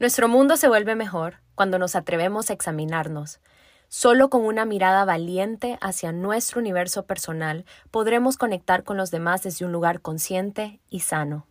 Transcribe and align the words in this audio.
Nuestro 0.00 0.28
mundo 0.28 0.56
se 0.56 0.68
vuelve 0.68 0.94
mejor 0.94 1.38
cuando 1.56 1.76
nos 1.76 1.96
atrevemos 1.96 2.50
a 2.50 2.52
examinarnos. 2.52 3.40
Solo 3.88 4.30
con 4.30 4.44
una 4.44 4.64
mirada 4.64 5.04
valiente 5.04 5.76
hacia 5.80 6.12
nuestro 6.12 6.60
universo 6.60 7.04
personal 7.04 7.64
podremos 7.90 8.36
conectar 8.36 8.84
con 8.84 8.96
los 8.96 9.10
demás 9.10 9.42
desde 9.42 9.64
un 9.64 9.72
lugar 9.72 10.00
consciente 10.00 10.78
y 10.88 11.00
sano. 11.00 11.48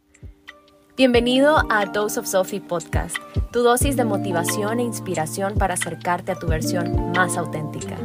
Bienvenido 0.95 1.57
a 1.69 1.85
Dose 1.87 2.21
of 2.21 2.25
Sophie 2.25 2.61
Podcast, 2.61 3.17
tu 3.51 3.63
dosis 3.63 3.97
de 3.97 4.05
motivación 4.05 4.79
e 4.79 4.83
inspiración 4.83 5.55
para 5.55 5.73
acercarte 5.73 6.31
a 6.31 6.39
tu 6.39 6.47
versión 6.47 7.11
más 7.11 7.35
auténtica. 7.35 7.97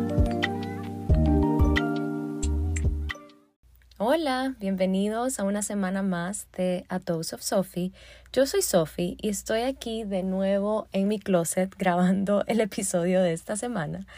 Hola, 4.04 4.56
bienvenidos 4.58 5.38
a 5.38 5.44
una 5.44 5.62
semana 5.62 6.02
más 6.02 6.48
de 6.56 6.84
A 6.88 6.98
Dose 6.98 7.36
of 7.36 7.40
Sophie. 7.40 7.92
Yo 8.32 8.46
soy 8.46 8.60
Sophie 8.60 9.16
y 9.20 9.28
estoy 9.28 9.60
aquí 9.60 10.02
de 10.02 10.24
nuevo 10.24 10.88
en 10.90 11.06
mi 11.06 11.20
closet 11.20 11.72
grabando 11.78 12.42
el 12.48 12.60
episodio 12.60 13.22
de 13.22 13.32
esta 13.32 13.54
semana. 13.54 14.08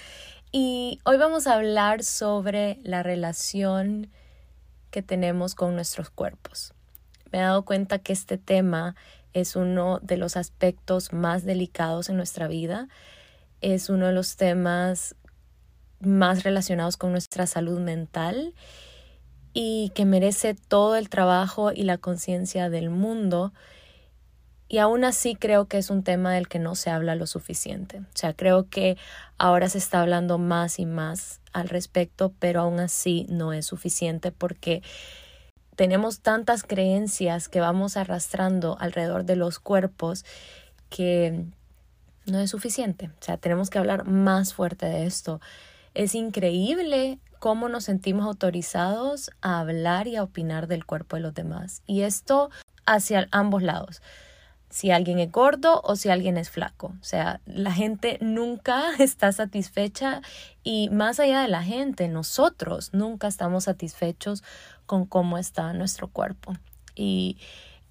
Y 0.51 1.01
hoy 1.05 1.19
vamos 1.19 1.47
a 1.47 1.57
hablar 1.57 2.03
sobre 2.03 2.79
la 2.83 3.03
relación 3.03 4.09
que 4.91 5.03
tenemos 5.03 5.55
con 5.55 5.75
nuestros 5.75 6.09
cuerpos. 6.09 6.73
Me 7.31 7.41
he 7.41 7.43
dado 7.43 7.67
cuenta 7.67 7.99
que 7.99 8.15
este 8.15 8.39
tema 8.39 8.97
es 9.35 9.55
uno 9.55 9.99
de 10.01 10.17
los 10.17 10.39
aspectos 10.39 11.13
más 11.13 11.45
delicados 11.45 12.09
en 12.09 12.17
nuestra 12.17 12.49
vida. 12.49 12.89
Es 13.61 13.91
uno 13.91 14.07
de 14.07 14.15
los 14.15 14.37
temas 14.37 15.15
más 16.01 16.43
relacionados 16.43 16.97
con 16.97 17.13
nuestra 17.13 17.47
salud 17.47 17.81
mental 17.81 18.55
y 19.55 19.93
que 19.95 20.05
merece 20.05 20.55
todo 20.55 20.97
el 20.97 21.09
trabajo 21.09 21.73
y 21.73 21.85
la 21.85 21.97
conciencia 21.97 22.69
del 22.69 22.91
mundo. 22.91 23.53
Y 24.69 24.79
aún 24.79 25.05
así 25.05 25.37
creo 25.37 25.67
que 25.67 25.79
es 25.79 25.89
un 25.91 26.03
tema 26.03 26.35
del 26.35 26.49
que 26.49 26.59
no 26.59 26.75
se 26.75 26.91
habla 26.91 27.15
lo 27.15 27.29
suficiente. 27.29 28.01
O 28.01 28.17
sea, 28.17 28.35
creo 28.35 28.69
que 28.69 28.99
ahora 29.39 29.69
se 29.69 29.79
está 29.79 30.01
hablando 30.01 30.39
más 30.39 30.81
y 30.81 30.87
más 30.87 31.41
al 31.53 31.69
respecto, 31.69 32.33
pero 32.41 32.63
aún 32.63 32.81
así 32.81 33.27
no 33.29 33.53
es 33.53 33.67
suficiente 33.67 34.33
porque 34.33 34.83
tenemos 35.77 36.21
tantas 36.21 36.65
creencias 36.65 37.49
que 37.49 37.61
vamos 37.61 37.97
arrastrando 37.97 38.77
alrededor 38.81 39.25
de 39.25 39.37
los 39.37 39.61
cuerpos 39.61 40.25
que 40.89 41.45
no 42.27 42.41
es 42.41 42.51
suficiente. 42.51 43.11
O 43.21 43.25
sea, 43.25 43.37
tenemos 43.37 43.71
que 43.71 43.79
hablar 43.79 44.07
más 44.07 44.55
fuerte 44.55 44.87
de 44.87 45.07
esto. 45.07 45.41
Es 45.95 46.17
increíble 46.17 47.21
cómo 47.45 47.69
nos 47.69 47.85
sentimos 47.85 48.25
autorizados 48.25 49.31
a 49.43 49.61
hablar 49.61 50.07
y 50.07 50.17
a 50.17 50.23
opinar 50.23 50.67
del 50.67 50.87
cuerpo 50.87 51.17
de 51.17 51.21
los 51.21 51.35
demás. 51.35 51.83
Y 51.87 52.01
esto 52.01 52.49
hacia 52.87 53.29
ambos 53.33 53.63
lados. 53.63 54.01
Si 54.71 54.91
alguien 54.91 55.19
es 55.19 55.31
gordo 55.31 55.83
o 55.85 55.95
si 55.95 56.09
alguien 56.09 56.39
es 56.39 56.49
flaco. 56.49 56.95
O 56.99 57.05
sea, 57.05 57.43
la 57.45 57.71
gente 57.71 58.17
nunca 58.23 58.95
está 58.99 59.31
satisfecha 59.31 60.23
y 60.63 60.89
más 60.89 61.21
allá 61.21 61.43
de 61.43 61.49
la 61.49 61.63
gente, 61.63 62.09
nosotros 62.09 62.95
nunca 62.95 63.29
estamos 63.29 63.65
satisfechos 63.65 64.43
con 64.87 65.05
cómo 65.05 65.37
está 65.37 65.75
nuestro 65.75 66.09
cuerpo. 66.09 66.55
Y 66.95 67.37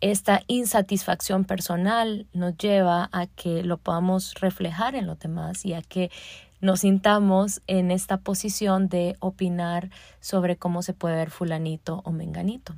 esta 0.02 0.42
insatisfacción 0.48 1.46
personal 1.46 2.26
nos 2.34 2.58
lleva 2.58 3.08
a 3.12 3.28
que 3.28 3.62
lo 3.62 3.78
podamos 3.78 4.34
reflejar 4.34 4.96
en 4.96 5.06
los 5.06 5.20
demás 5.20 5.64
y 5.64 5.76
a 5.76 5.84
que 5.84 6.10
nos 6.64 6.80
sintamos 6.80 7.62
en 7.68 7.92
esta 7.92 8.16
posición 8.16 8.88
de 8.88 9.18
opinar 9.20 9.90
sobre 10.22 10.56
cómo 10.56 10.82
se 10.82 10.94
puede 10.94 11.18
ver 11.18 11.30
fulanito 11.30 12.02
o 12.06 12.12
menganito. 12.12 12.74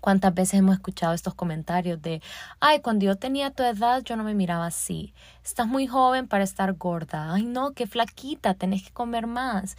¿Cuántas 0.00 0.32
veces 0.32 0.60
hemos 0.60 0.76
escuchado 0.76 1.12
estos 1.12 1.34
comentarios 1.34 2.00
de, 2.00 2.22
ay, 2.60 2.80
cuando 2.80 3.04
yo 3.04 3.16
tenía 3.16 3.50
tu 3.50 3.64
edad 3.64 4.02
yo 4.04 4.14
no 4.14 4.22
me 4.22 4.34
miraba 4.34 4.66
así, 4.66 5.12
estás 5.44 5.66
muy 5.66 5.88
joven 5.88 6.28
para 6.28 6.44
estar 6.44 6.72
gorda, 6.74 7.34
ay 7.34 7.42
no, 7.42 7.72
qué 7.72 7.88
flaquita, 7.88 8.54
tenés 8.54 8.84
que 8.84 8.92
comer 8.92 9.26
más. 9.26 9.76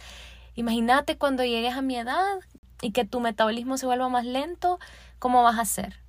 Imagínate 0.54 1.16
cuando 1.16 1.42
llegues 1.42 1.74
a 1.74 1.80
mi 1.80 1.96
edad 1.96 2.38
y 2.82 2.92
que 2.92 3.06
tu 3.06 3.20
metabolismo 3.20 3.78
se 3.78 3.86
vuelva 3.86 4.10
más 4.10 4.26
lento, 4.26 4.78
¿cómo 5.18 5.42
vas 5.42 5.58
a 5.58 5.64
ser? 5.64 6.01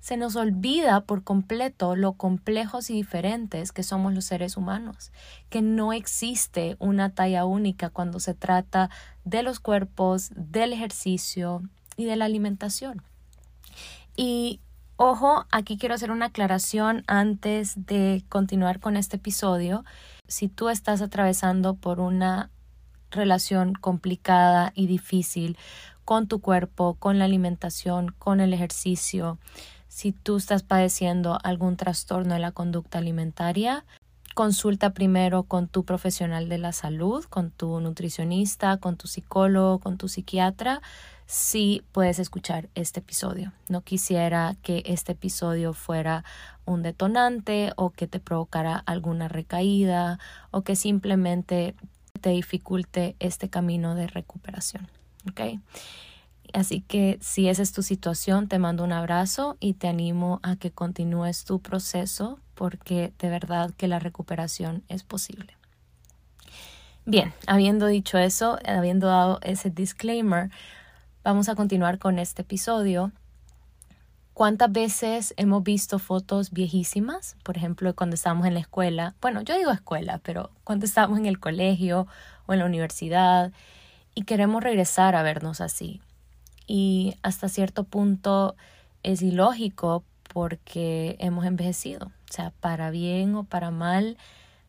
Se 0.00 0.16
nos 0.16 0.34
olvida 0.34 1.02
por 1.02 1.22
completo 1.22 1.94
lo 1.94 2.14
complejos 2.14 2.90
y 2.90 2.94
diferentes 2.94 3.70
que 3.70 3.82
somos 3.82 4.14
los 4.14 4.24
seres 4.24 4.56
humanos, 4.56 5.12
que 5.50 5.62
no 5.62 5.92
existe 5.92 6.76
una 6.78 7.10
talla 7.10 7.44
única 7.44 7.90
cuando 7.90 8.18
se 8.18 8.34
trata 8.34 8.90
de 9.24 9.42
los 9.42 9.60
cuerpos, 9.60 10.30
del 10.34 10.72
ejercicio 10.72 11.62
y 11.96 12.06
de 12.06 12.16
la 12.16 12.24
alimentación. 12.24 13.02
Y 14.16 14.60
ojo, 14.96 15.46
aquí 15.50 15.76
quiero 15.76 15.94
hacer 15.94 16.10
una 16.10 16.26
aclaración 16.26 17.04
antes 17.06 17.74
de 17.86 18.24
continuar 18.28 18.80
con 18.80 18.96
este 18.96 19.16
episodio. 19.16 19.84
Si 20.26 20.48
tú 20.48 20.70
estás 20.70 21.02
atravesando 21.02 21.74
por 21.74 22.00
una 22.00 22.50
relación 23.10 23.74
complicada 23.74 24.72
y 24.74 24.86
difícil 24.86 25.58
con 26.04 26.26
tu 26.26 26.40
cuerpo, 26.40 26.94
con 26.94 27.18
la 27.18 27.26
alimentación, 27.26 28.14
con 28.18 28.40
el 28.40 28.52
ejercicio, 28.52 29.38
si 29.90 30.12
tú 30.12 30.36
estás 30.36 30.62
padeciendo 30.62 31.40
algún 31.42 31.76
trastorno 31.76 32.34
de 32.34 32.40
la 32.40 32.52
conducta 32.52 32.98
alimentaria, 32.98 33.84
consulta 34.36 34.94
primero 34.94 35.42
con 35.42 35.66
tu 35.66 35.84
profesional 35.84 36.48
de 36.48 36.58
la 36.58 36.72
salud, 36.72 37.24
con 37.24 37.50
tu 37.50 37.80
nutricionista, 37.80 38.76
con 38.76 38.96
tu 38.96 39.08
psicólogo, 39.08 39.80
con 39.80 39.98
tu 39.98 40.06
psiquiatra, 40.06 40.80
si 41.26 41.82
puedes 41.90 42.20
escuchar 42.20 42.68
este 42.76 43.00
episodio. 43.00 43.52
No 43.68 43.80
quisiera 43.80 44.54
que 44.62 44.84
este 44.86 45.12
episodio 45.12 45.72
fuera 45.72 46.24
un 46.64 46.82
detonante 46.82 47.72
o 47.74 47.90
que 47.90 48.06
te 48.06 48.20
provocara 48.20 48.76
alguna 48.86 49.26
recaída 49.26 50.20
o 50.52 50.62
que 50.62 50.76
simplemente 50.76 51.74
te 52.20 52.30
dificulte 52.30 53.16
este 53.18 53.50
camino 53.50 53.96
de 53.96 54.06
recuperación. 54.06 54.88
¿okay? 55.28 55.58
Así 56.54 56.80
que 56.80 57.18
si 57.20 57.48
esa 57.48 57.62
es 57.62 57.72
tu 57.72 57.82
situación, 57.82 58.48
te 58.48 58.58
mando 58.58 58.84
un 58.84 58.92
abrazo 58.92 59.56
y 59.60 59.74
te 59.74 59.88
animo 59.88 60.40
a 60.42 60.56
que 60.56 60.70
continúes 60.70 61.44
tu 61.44 61.60
proceso 61.60 62.38
porque 62.54 63.12
de 63.18 63.30
verdad 63.30 63.70
que 63.76 63.88
la 63.88 63.98
recuperación 63.98 64.82
es 64.88 65.02
posible. 65.02 65.56
Bien, 67.06 67.32
habiendo 67.46 67.86
dicho 67.86 68.18
eso, 68.18 68.58
habiendo 68.66 69.06
dado 69.06 69.38
ese 69.42 69.70
disclaimer, 69.70 70.50
vamos 71.24 71.48
a 71.48 71.54
continuar 71.54 71.98
con 71.98 72.18
este 72.18 72.42
episodio. 72.42 73.12
¿Cuántas 74.34 74.70
veces 74.70 75.34
hemos 75.36 75.62
visto 75.62 75.98
fotos 75.98 76.50
viejísimas? 76.50 77.36
Por 77.42 77.56
ejemplo, 77.56 77.94
cuando 77.94 78.14
estábamos 78.14 78.46
en 78.46 78.54
la 78.54 78.60
escuela. 78.60 79.14
Bueno, 79.20 79.42
yo 79.42 79.56
digo 79.56 79.70
escuela, 79.70 80.20
pero 80.22 80.50
cuando 80.64 80.86
estábamos 80.86 81.18
en 81.18 81.26
el 81.26 81.40
colegio 81.40 82.06
o 82.46 82.52
en 82.52 82.60
la 82.60 82.66
universidad 82.66 83.52
y 84.14 84.22
queremos 84.22 84.62
regresar 84.62 85.14
a 85.14 85.22
vernos 85.22 85.60
así 85.60 86.00
y 86.72 87.16
hasta 87.24 87.48
cierto 87.48 87.82
punto 87.82 88.54
es 89.02 89.22
ilógico 89.22 90.04
porque 90.32 91.16
hemos 91.18 91.44
envejecido. 91.44 92.06
O 92.06 92.32
sea, 92.32 92.52
para 92.60 92.92
bien 92.92 93.34
o 93.34 93.42
para 93.42 93.72
mal, 93.72 94.16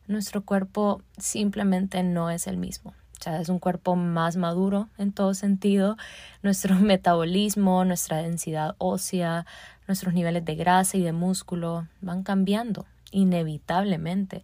nuestro 0.08 0.42
cuerpo 0.42 1.00
simplemente 1.16 2.02
no 2.02 2.28
es 2.28 2.48
el 2.48 2.56
mismo. 2.56 2.90
O 2.90 3.22
sea, 3.22 3.40
es 3.40 3.48
un 3.48 3.60
cuerpo 3.60 3.94
más 3.94 4.36
maduro 4.36 4.88
en 4.98 5.12
todo 5.12 5.32
sentido. 5.34 5.96
Nuestro 6.42 6.74
metabolismo, 6.80 7.84
nuestra 7.84 8.16
densidad 8.16 8.74
ósea, 8.78 9.46
nuestros 9.86 10.12
niveles 10.12 10.44
de 10.44 10.56
grasa 10.56 10.96
y 10.96 11.02
de 11.02 11.12
músculo 11.12 11.86
van 12.00 12.24
cambiando 12.24 12.84
inevitablemente. 13.12 14.42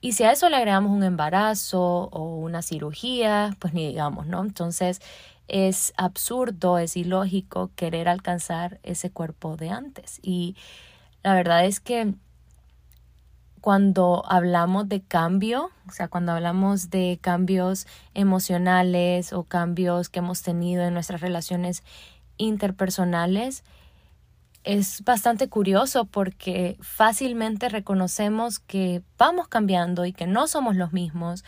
Y 0.00 0.12
si 0.12 0.24
a 0.24 0.32
eso 0.32 0.48
le 0.48 0.56
agregamos 0.56 0.90
un 0.90 1.04
embarazo 1.04 2.08
o 2.12 2.36
una 2.36 2.62
cirugía, 2.62 3.56
pues 3.58 3.72
ni 3.72 3.86
digamos, 3.86 4.26
¿no? 4.26 4.42
Entonces, 4.42 5.00
es 5.48 5.92
absurdo, 5.96 6.78
es 6.78 6.96
ilógico 6.96 7.70
querer 7.76 8.08
alcanzar 8.08 8.80
ese 8.82 9.10
cuerpo 9.10 9.56
de 9.56 9.70
antes. 9.70 10.18
Y 10.22 10.56
la 11.22 11.34
verdad 11.34 11.64
es 11.64 11.80
que 11.80 12.14
cuando 13.60 14.24
hablamos 14.26 14.88
de 14.88 15.02
cambio, 15.02 15.70
o 15.88 15.92
sea, 15.92 16.08
cuando 16.08 16.32
hablamos 16.32 16.90
de 16.90 17.18
cambios 17.20 17.86
emocionales 18.12 19.32
o 19.32 19.44
cambios 19.44 20.08
que 20.08 20.18
hemos 20.18 20.42
tenido 20.42 20.82
en 20.82 20.94
nuestras 20.94 21.20
relaciones 21.20 21.84
interpersonales, 22.38 23.62
es 24.64 25.04
bastante 25.04 25.48
curioso 25.48 26.04
porque 26.06 26.76
fácilmente 26.80 27.68
reconocemos 27.68 28.58
que 28.58 29.02
vamos 29.18 29.48
cambiando 29.48 30.06
y 30.06 30.12
que 30.12 30.26
no 30.26 30.46
somos 30.46 30.76
los 30.76 30.92
mismos, 30.92 31.44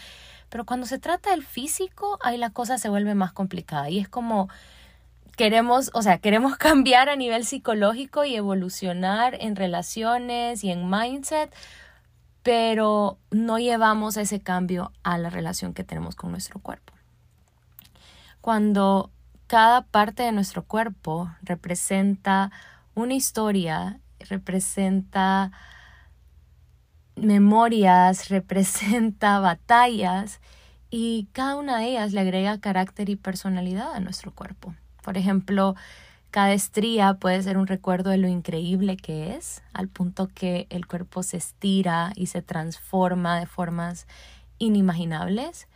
pero 0.54 0.64
cuando 0.64 0.86
se 0.86 1.00
trata 1.00 1.30
del 1.32 1.42
físico, 1.44 2.16
ahí 2.22 2.36
la 2.36 2.50
cosa 2.50 2.78
se 2.78 2.88
vuelve 2.88 3.16
más 3.16 3.32
complicada 3.32 3.90
y 3.90 3.98
es 3.98 4.08
como 4.08 4.48
queremos, 5.36 5.90
o 5.94 6.00
sea, 6.00 6.18
queremos 6.18 6.56
cambiar 6.58 7.08
a 7.08 7.16
nivel 7.16 7.44
psicológico 7.44 8.24
y 8.24 8.36
evolucionar 8.36 9.36
en 9.40 9.56
relaciones 9.56 10.62
y 10.62 10.70
en 10.70 10.88
mindset, 10.88 11.52
pero 12.44 13.18
no 13.32 13.58
llevamos 13.58 14.16
ese 14.16 14.38
cambio 14.38 14.92
a 15.02 15.18
la 15.18 15.28
relación 15.28 15.74
que 15.74 15.82
tenemos 15.82 16.14
con 16.14 16.30
nuestro 16.30 16.60
cuerpo. 16.60 16.92
Cuando 18.40 19.10
cada 19.48 19.82
parte 19.82 20.22
de 20.22 20.30
nuestro 20.30 20.62
cuerpo 20.62 21.32
representa 21.42 22.52
una 22.94 23.14
historia, 23.14 23.98
representa 24.20 25.50
memorias, 27.16 28.28
representa 28.30 29.38
batallas 29.40 30.40
y 30.90 31.28
cada 31.32 31.56
una 31.56 31.78
de 31.78 31.88
ellas 31.90 32.12
le 32.12 32.20
agrega 32.20 32.60
carácter 32.60 33.08
y 33.08 33.16
personalidad 33.16 33.94
a 33.94 34.00
nuestro 34.00 34.32
cuerpo. 34.32 34.74
Por 35.02 35.18
ejemplo, 35.18 35.74
cada 36.30 36.52
estría 36.52 37.14
puede 37.14 37.42
ser 37.42 37.58
un 37.58 37.66
recuerdo 37.66 38.10
de 38.10 38.18
lo 38.18 38.26
increíble 38.26 38.96
que 38.96 39.36
es, 39.36 39.62
al 39.72 39.88
punto 39.88 40.28
que 40.34 40.66
el 40.70 40.86
cuerpo 40.86 41.22
se 41.22 41.36
estira 41.36 42.12
y 42.16 42.26
se 42.26 42.42
transforma 42.42 43.38
de 43.38 43.46
formas 43.46 44.06
inimaginables. 44.58 45.68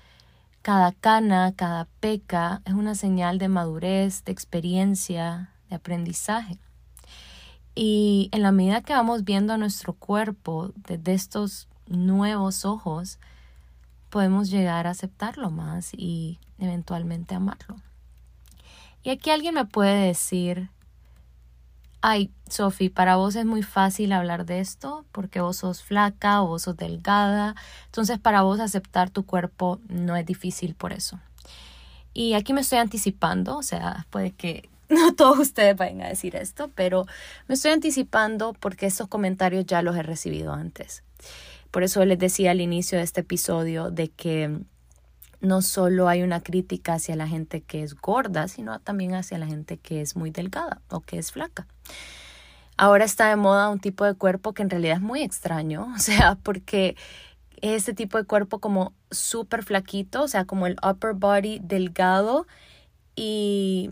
Cada 0.62 0.92
cana, 0.92 1.52
cada 1.54 1.86
peca 2.00 2.62
es 2.64 2.74
una 2.74 2.94
señal 2.94 3.38
de 3.38 3.48
madurez, 3.48 4.24
de 4.24 4.32
experiencia, 4.32 5.50
de 5.70 5.76
aprendizaje. 5.76 6.58
Y 7.80 8.28
en 8.32 8.42
la 8.42 8.50
medida 8.50 8.80
que 8.80 8.92
vamos 8.92 9.22
viendo 9.22 9.52
a 9.52 9.56
nuestro 9.56 9.92
cuerpo 9.92 10.72
desde 10.74 11.14
estos 11.14 11.68
nuevos 11.86 12.64
ojos, 12.64 13.20
podemos 14.10 14.50
llegar 14.50 14.88
a 14.88 14.90
aceptarlo 14.90 15.52
más 15.52 15.92
y 15.94 16.40
eventualmente 16.58 17.36
amarlo. 17.36 17.76
Y 19.04 19.10
aquí 19.10 19.30
alguien 19.30 19.54
me 19.54 19.64
puede 19.64 20.08
decir, 20.08 20.70
ay, 22.00 22.32
Sophie, 22.48 22.90
para 22.90 23.14
vos 23.14 23.36
es 23.36 23.44
muy 23.44 23.62
fácil 23.62 24.10
hablar 24.10 24.44
de 24.44 24.58
esto 24.58 25.04
porque 25.12 25.40
vos 25.40 25.58
sos 25.58 25.80
flaca 25.80 26.42
o 26.42 26.48
vos 26.48 26.62
sos 26.62 26.76
delgada, 26.76 27.54
entonces 27.84 28.18
para 28.18 28.42
vos 28.42 28.58
aceptar 28.58 29.08
tu 29.10 29.24
cuerpo 29.24 29.78
no 29.88 30.16
es 30.16 30.26
difícil 30.26 30.74
por 30.74 30.92
eso. 30.92 31.20
Y 32.12 32.32
aquí 32.32 32.52
me 32.52 32.62
estoy 32.62 32.78
anticipando, 32.78 33.56
o 33.56 33.62
sea, 33.62 34.04
puede 34.10 34.32
que 34.32 34.68
no 34.94 35.14
todos 35.14 35.38
ustedes 35.38 35.76
vayan 35.76 36.02
a 36.02 36.08
decir 36.08 36.36
esto, 36.36 36.70
pero 36.74 37.06
me 37.46 37.54
estoy 37.54 37.72
anticipando 37.72 38.54
porque 38.54 38.86
estos 38.86 39.08
comentarios 39.08 39.66
ya 39.66 39.82
los 39.82 39.96
he 39.96 40.02
recibido 40.02 40.52
antes. 40.52 41.02
Por 41.70 41.82
eso 41.82 42.04
les 42.04 42.18
decía 42.18 42.52
al 42.52 42.60
inicio 42.60 42.98
de 42.98 43.04
este 43.04 43.20
episodio 43.20 43.90
de 43.90 44.08
que 44.08 44.58
no 45.40 45.62
solo 45.62 46.08
hay 46.08 46.22
una 46.22 46.40
crítica 46.40 46.94
hacia 46.94 47.14
la 47.14 47.28
gente 47.28 47.60
que 47.60 47.82
es 47.82 47.94
gorda, 47.94 48.48
sino 48.48 48.78
también 48.80 49.14
hacia 49.14 49.38
la 49.38 49.46
gente 49.46 49.76
que 49.76 50.00
es 50.00 50.16
muy 50.16 50.30
delgada 50.30 50.80
o 50.88 51.00
que 51.00 51.18
es 51.18 51.32
flaca. 51.32 51.66
Ahora 52.76 53.04
está 53.04 53.28
de 53.28 53.36
moda 53.36 53.68
un 53.68 53.80
tipo 53.80 54.04
de 54.04 54.14
cuerpo 54.14 54.54
que 54.54 54.62
en 54.62 54.70
realidad 54.70 54.96
es 54.96 55.02
muy 55.02 55.22
extraño, 55.22 55.92
o 55.96 55.98
sea, 55.98 56.36
porque 56.42 56.96
ese 57.60 57.92
tipo 57.92 58.18
de 58.18 58.24
cuerpo 58.24 58.60
como 58.60 58.94
súper 59.10 59.64
flaquito, 59.64 60.22
o 60.22 60.28
sea, 60.28 60.44
como 60.44 60.66
el 60.66 60.76
upper 60.82 61.14
body 61.14 61.60
delgado 61.62 62.46
y 63.16 63.90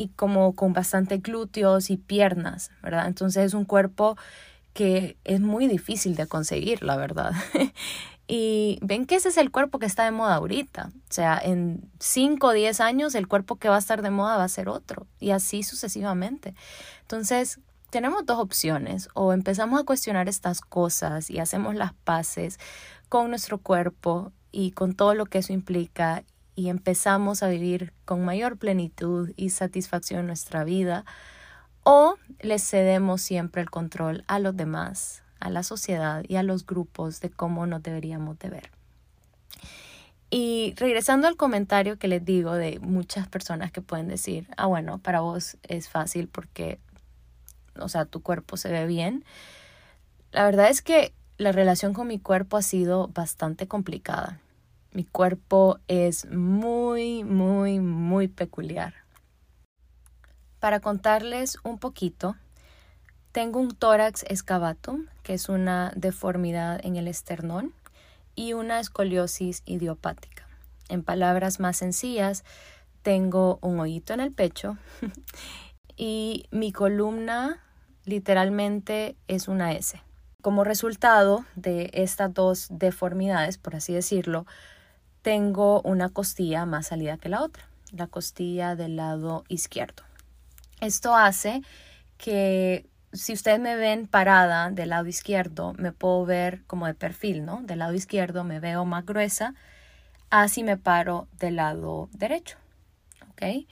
y 0.00 0.08
como 0.16 0.54
con 0.54 0.72
bastante 0.72 1.18
glúteos 1.18 1.90
y 1.90 1.98
piernas, 1.98 2.70
¿verdad? 2.82 3.06
Entonces 3.06 3.44
es 3.44 3.54
un 3.54 3.66
cuerpo 3.66 4.16
que 4.72 5.18
es 5.24 5.40
muy 5.40 5.66
difícil 5.66 6.16
de 6.16 6.26
conseguir, 6.26 6.82
la 6.82 6.96
verdad. 6.96 7.32
y 8.26 8.78
ven 8.80 9.04
que 9.04 9.16
ese 9.16 9.28
es 9.28 9.36
el 9.36 9.50
cuerpo 9.50 9.78
que 9.78 9.84
está 9.84 10.04
de 10.04 10.10
moda 10.10 10.36
ahorita. 10.36 10.90
O 10.94 11.12
sea, 11.12 11.38
en 11.42 11.90
5 11.98 12.46
o 12.46 12.52
10 12.52 12.80
años 12.80 13.14
el 13.14 13.28
cuerpo 13.28 13.56
que 13.56 13.68
va 13.68 13.76
a 13.76 13.78
estar 13.78 14.00
de 14.00 14.10
moda 14.10 14.38
va 14.38 14.44
a 14.44 14.48
ser 14.48 14.70
otro 14.70 15.06
y 15.18 15.32
así 15.32 15.62
sucesivamente. 15.62 16.54
Entonces, 17.02 17.60
tenemos 17.90 18.24
dos 18.24 18.38
opciones. 18.38 19.10
O 19.12 19.34
empezamos 19.34 19.78
a 19.78 19.84
cuestionar 19.84 20.30
estas 20.30 20.62
cosas 20.62 21.28
y 21.28 21.40
hacemos 21.40 21.74
las 21.74 21.92
paces 21.92 22.58
con 23.10 23.28
nuestro 23.28 23.58
cuerpo 23.58 24.32
y 24.50 24.70
con 24.70 24.94
todo 24.94 25.14
lo 25.14 25.26
que 25.26 25.38
eso 25.38 25.52
implica 25.52 26.24
y 26.54 26.68
empezamos 26.68 27.42
a 27.42 27.48
vivir 27.48 27.92
con 28.04 28.24
mayor 28.24 28.58
plenitud 28.58 29.32
y 29.36 29.50
satisfacción 29.50 30.26
nuestra 30.26 30.64
vida, 30.64 31.04
o 31.82 32.16
le 32.40 32.58
cedemos 32.58 33.22
siempre 33.22 33.62
el 33.62 33.70
control 33.70 34.24
a 34.26 34.38
los 34.38 34.56
demás, 34.56 35.22
a 35.40 35.50
la 35.50 35.62
sociedad 35.62 36.22
y 36.28 36.36
a 36.36 36.42
los 36.42 36.66
grupos 36.66 37.20
de 37.20 37.30
cómo 37.30 37.66
nos 37.66 37.82
deberíamos 37.82 38.38
de 38.38 38.50
ver. 38.50 38.70
Y 40.30 40.74
regresando 40.76 41.26
al 41.26 41.36
comentario 41.36 41.98
que 41.98 42.06
les 42.06 42.24
digo 42.24 42.52
de 42.54 42.78
muchas 42.78 43.26
personas 43.26 43.72
que 43.72 43.82
pueden 43.82 44.06
decir, 44.06 44.46
ah, 44.56 44.66
bueno, 44.66 44.98
para 44.98 45.20
vos 45.20 45.56
es 45.64 45.88
fácil 45.88 46.28
porque, 46.28 46.78
o 47.76 47.88
sea, 47.88 48.04
tu 48.04 48.22
cuerpo 48.22 48.56
se 48.56 48.70
ve 48.70 48.86
bien. 48.86 49.24
La 50.30 50.44
verdad 50.44 50.70
es 50.70 50.82
que 50.82 51.12
la 51.36 51.50
relación 51.50 51.94
con 51.94 52.06
mi 52.06 52.20
cuerpo 52.20 52.56
ha 52.56 52.62
sido 52.62 53.08
bastante 53.08 53.66
complicada. 53.66 54.38
Mi 54.92 55.04
cuerpo 55.04 55.78
es 55.88 56.26
muy, 56.30 57.24
muy, 57.24 57.80
muy 57.80 58.28
peculiar. 58.28 58.94
Para 60.58 60.80
contarles 60.80 61.58
un 61.62 61.78
poquito, 61.78 62.36
tengo 63.32 63.60
un 63.60 63.70
tórax 63.70 64.24
excavatum, 64.24 65.06
que 65.22 65.34
es 65.34 65.48
una 65.48 65.92
deformidad 65.94 66.84
en 66.84 66.96
el 66.96 67.06
esternón, 67.06 67.72
y 68.34 68.52
una 68.52 68.80
escoliosis 68.80 69.62
idiopática. 69.66 70.46
En 70.88 71.02
palabras 71.02 71.60
más 71.60 71.76
sencillas, 71.76 72.44
tengo 73.02 73.58
un 73.62 73.80
hoyito 73.80 74.12
en 74.12 74.20
el 74.20 74.32
pecho 74.32 74.76
y 75.96 76.46
mi 76.50 76.72
columna 76.72 77.60
literalmente 78.04 79.16
es 79.28 79.46
una 79.48 79.72
S. 79.72 80.02
Como 80.42 80.64
resultado 80.64 81.44
de 81.54 81.90
estas 81.92 82.32
dos 82.32 82.68
deformidades, 82.70 83.58
por 83.58 83.76
así 83.76 83.92
decirlo, 83.92 84.46
tengo 85.22 85.80
una 85.82 86.08
costilla 86.08 86.66
más 86.66 86.88
salida 86.88 87.18
que 87.18 87.28
la 87.28 87.42
otra, 87.42 87.68
la 87.92 88.06
costilla 88.06 88.76
del 88.76 88.96
lado 88.96 89.44
izquierdo. 89.48 90.02
Esto 90.80 91.14
hace 91.14 91.62
que 92.16 92.86
si 93.12 93.32
ustedes 93.32 93.60
me 93.60 93.76
ven 93.76 94.06
parada 94.06 94.70
del 94.70 94.90
lado 94.90 95.06
izquierdo, 95.06 95.74
me 95.78 95.92
puedo 95.92 96.24
ver 96.24 96.62
como 96.66 96.86
de 96.86 96.94
perfil, 96.94 97.44
¿no? 97.44 97.60
Del 97.62 97.80
lado 97.80 97.94
izquierdo 97.94 98.44
me 98.44 98.60
veo 98.60 98.84
más 98.84 99.04
gruesa, 99.04 99.54
así 100.30 100.62
me 100.62 100.76
paro 100.76 101.28
del 101.38 101.56
lado 101.56 102.08
derecho, 102.12 102.56
¿ok? 103.30 103.66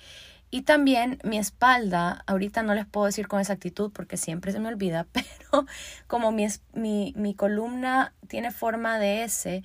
Y 0.51 0.62
también 0.62 1.19
mi 1.25 1.39
espalda, 1.39 2.25
ahorita 2.27 2.62
no 2.62 2.75
les 2.75 2.87
puedo 2.87 3.06
decir 3.06 3.29
con 3.29 3.39
exactitud 3.39 3.93
porque 3.93 4.17
siempre 4.17 4.51
se 4.51 4.61
me 4.61 4.69
olvida, 4.69 5.06
pero 5.12 5.67
como 6.06 6.33
mi, 6.33 6.47
mi, 6.73 7.12
mi 7.17 7.35
columna 7.35 8.15
tiene 8.29 8.51
forma 8.51 8.99
de 8.99 9.25
S, 9.25 9.62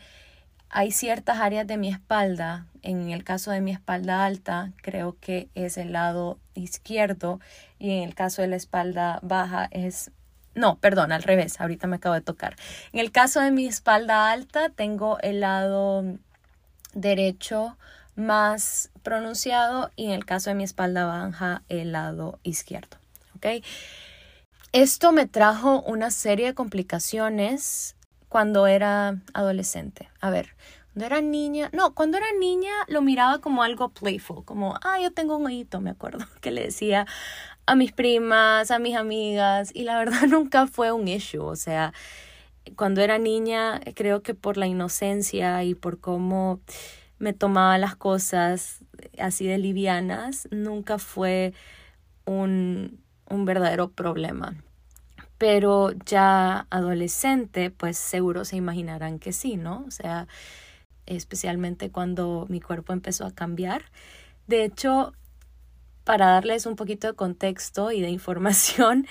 hay 0.73 0.91
ciertas 0.91 1.39
áreas 1.39 1.67
de 1.67 1.77
mi 1.77 1.89
espalda, 1.89 2.65
en 2.81 3.11
el 3.11 3.23
caso 3.23 3.51
de 3.51 3.61
mi 3.61 3.71
espalda 3.71 4.25
alta, 4.25 4.71
creo 4.81 5.15
que 5.21 5.47
es 5.53 5.77
el 5.77 5.93
lado 5.93 6.39
izquierdo 6.55 7.39
y 7.77 7.91
en 7.91 8.03
el 8.03 8.15
caso 8.15 8.41
de 8.41 8.47
la 8.47 8.55
espalda 8.55 9.19
baja 9.21 9.67
es... 9.71 10.09
No, 10.55 10.77
perdón, 10.77 11.11
al 11.11 11.21
revés, 11.21 11.61
ahorita 11.61 11.85
me 11.85 11.97
acabo 11.97 12.15
de 12.15 12.21
tocar. 12.21 12.55
En 12.91 12.99
el 12.99 13.11
caso 13.11 13.39
de 13.39 13.51
mi 13.51 13.67
espalda 13.67 14.31
alta, 14.31 14.69
tengo 14.69 15.19
el 15.19 15.41
lado 15.41 16.03
derecho 16.93 17.77
más 18.15 18.89
pronunciado 19.03 19.91
y 19.95 20.05
en 20.05 20.11
el 20.11 20.25
caso 20.25 20.49
de 20.49 20.55
mi 20.55 20.63
espalda 20.63 21.05
baja, 21.05 21.61
el 21.69 21.91
lado 21.91 22.39
izquierdo. 22.41 22.97
¿Ok? 23.35 23.63
Esto 24.71 25.11
me 25.11 25.27
trajo 25.27 25.81
una 25.81 26.09
serie 26.09 26.47
de 26.47 26.53
complicaciones 26.55 27.95
cuando 28.33 28.65
era 28.65 29.21
adolescente. 29.35 30.09
A 30.19 30.31
ver, 30.31 30.55
cuando 30.91 31.05
era 31.05 31.21
niña, 31.21 31.69
no, 31.71 31.93
cuando 31.93 32.17
era 32.17 32.25
niña 32.39 32.71
lo 32.87 33.03
miraba 33.03 33.37
como 33.41 33.61
algo 33.61 33.89
playful, 33.89 34.43
como, 34.43 34.73
ah, 34.81 34.97
yo 34.99 35.11
tengo 35.11 35.37
un 35.37 35.45
ojito, 35.45 35.81
me 35.81 35.91
acuerdo, 35.91 36.25
que 36.41 36.49
le 36.49 36.63
decía 36.63 37.05
a 37.67 37.75
mis 37.75 37.91
primas, 37.91 38.71
a 38.71 38.79
mis 38.79 38.95
amigas, 38.95 39.69
y 39.75 39.83
la 39.83 39.99
verdad 39.99 40.21
nunca 40.27 40.65
fue 40.65 40.91
un 40.91 41.07
issue, 41.07 41.43
o 41.43 41.55
sea, 41.55 41.93
cuando 42.75 43.01
era 43.01 43.19
niña 43.19 43.79
creo 43.93 44.23
que 44.23 44.33
por 44.33 44.57
la 44.57 44.65
inocencia 44.65 45.63
y 45.63 45.75
por 45.75 45.99
cómo 45.99 46.59
me 47.19 47.33
tomaba 47.33 47.77
las 47.77 47.95
cosas 47.95 48.79
así 49.19 49.45
de 49.45 49.59
livianas, 49.59 50.47
nunca 50.49 50.97
fue 50.97 51.53
un, 52.25 52.99
un 53.29 53.45
verdadero 53.45 53.91
problema 53.91 54.55
pero 55.43 55.91
ya 56.05 56.67
adolescente, 56.69 57.69
pues 57.69 57.97
seguro 57.97 58.45
se 58.45 58.55
imaginarán 58.55 59.19
que 59.19 59.33
sí, 59.33 59.57
¿no? 59.57 59.83
O 59.85 59.91
sea, 59.91 60.29
especialmente 61.05 61.91
cuando 61.91 62.45
mi 62.47 62.61
cuerpo 62.61 62.93
empezó 62.93 63.25
a 63.25 63.31
cambiar. 63.33 63.91
De 64.47 64.63
hecho, 64.63 65.11
para 66.05 66.27
darles 66.27 66.65
un 66.65 66.77
poquito 66.77 67.07
de 67.07 67.15
contexto 67.15 67.91
y 67.91 67.99
de 67.99 68.09
información, 68.09 69.05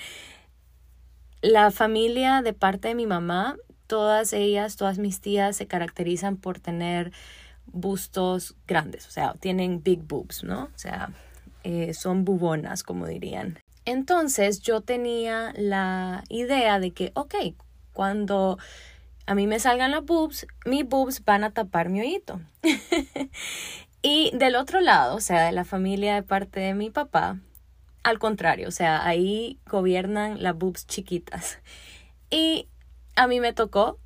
la 1.43 1.69
familia 1.69 2.41
de 2.41 2.53
parte 2.53 2.87
de 2.87 2.95
mi 2.95 3.05
mamá, 3.05 3.55
todas 3.85 4.33
ellas, 4.33 4.75
todas 4.75 4.97
mis 4.97 5.21
tías 5.21 5.55
se 5.55 5.67
caracterizan 5.67 6.37
por 6.37 6.59
tener 6.59 7.11
bustos 7.67 8.55
grandes, 8.65 9.05
o 9.05 9.11
sea, 9.11 9.35
tienen 9.35 9.83
big 9.83 10.01
boobs, 10.01 10.43
¿no? 10.43 10.63
O 10.63 10.79
sea, 10.79 11.11
eh, 11.63 11.93
son 11.93 12.25
bubonas, 12.25 12.81
como 12.81 13.05
dirían. 13.05 13.59
Entonces 13.85 14.61
yo 14.61 14.81
tenía 14.81 15.53
la 15.55 16.23
idea 16.29 16.79
de 16.79 16.91
que, 16.91 17.11
ok, 17.15 17.35
cuando 17.91 18.57
a 19.25 19.35
mí 19.35 19.47
me 19.47 19.59
salgan 19.59 19.91
las 19.91 20.05
boobs, 20.05 20.47
mis 20.65 20.87
boobs 20.87 21.23
van 21.23 21.43
a 21.43 21.51
tapar 21.51 21.89
mi 21.89 22.01
oído. 22.01 22.41
y 24.01 24.31
del 24.33 24.55
otro 24.55 24.81
lado, 24.81 25.15
o 25.15 25.21
sea, 25.21 25.45
de 25.45 25.51
la 25.51 25.65
familia 25.65 26.15
de 26.15 26.23
parte 26.23 26.59
de 26.59 26.73
mi 26.73 26.89
papá, 26.89 27.39
al 28.03 28.19
contrario, 28.19 28.67
o 28.67 28.71
sea, 28.71 29.05
ahí 29.05 29.59
gobiernan 29.65 30.43
las 30.43 30.57
boobs 30.57 30.85
chiquitas. 30.87 31.59
Y 32.29 32.67
a 33.15 33.27
mí 33.27 33.39
me 33.39 33.53
tocó 33.53 33.99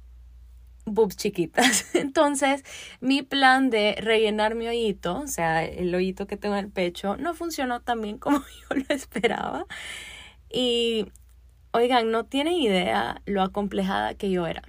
boobs 0.88 1.16
chiquitas. 1.18 1.96
Entonces, 1.96 2.64
mi 3.02 3.22
plan 3.22 3.70
de 3.70 3.96
rellenar 4.00 4.56
mi 4.56 4.68
hoyito, 4.68 5.20
o 5.20 5.28
sea, 5.28 5.64
el 5.64 5.94
hoyito 5.94 6.28
que 6.28 6.38
tengo 6.38 6.56
en 6.56 6.66
el 6.66 6.72
pecho, 6.72 7.18
no 7.18 7.34
funcionó 7.34 7.82
tan 7.82 8.02
bien 8.02 8.18
como 8.20 8.40
yo 8.40 8.76
lo 8.76 8.96
esperaba. 8.96 9.66
Y, 10.52 11.08
oigan, 11.72 12.12
no 12.12 12.26
tienen 12.26 12.54
idea 12.54 13.22
lo 13.26 13.42
acomplejada 13.44 14.16
que 14.16 14.32
yo 14.32 14.48
era. 14.48 14.64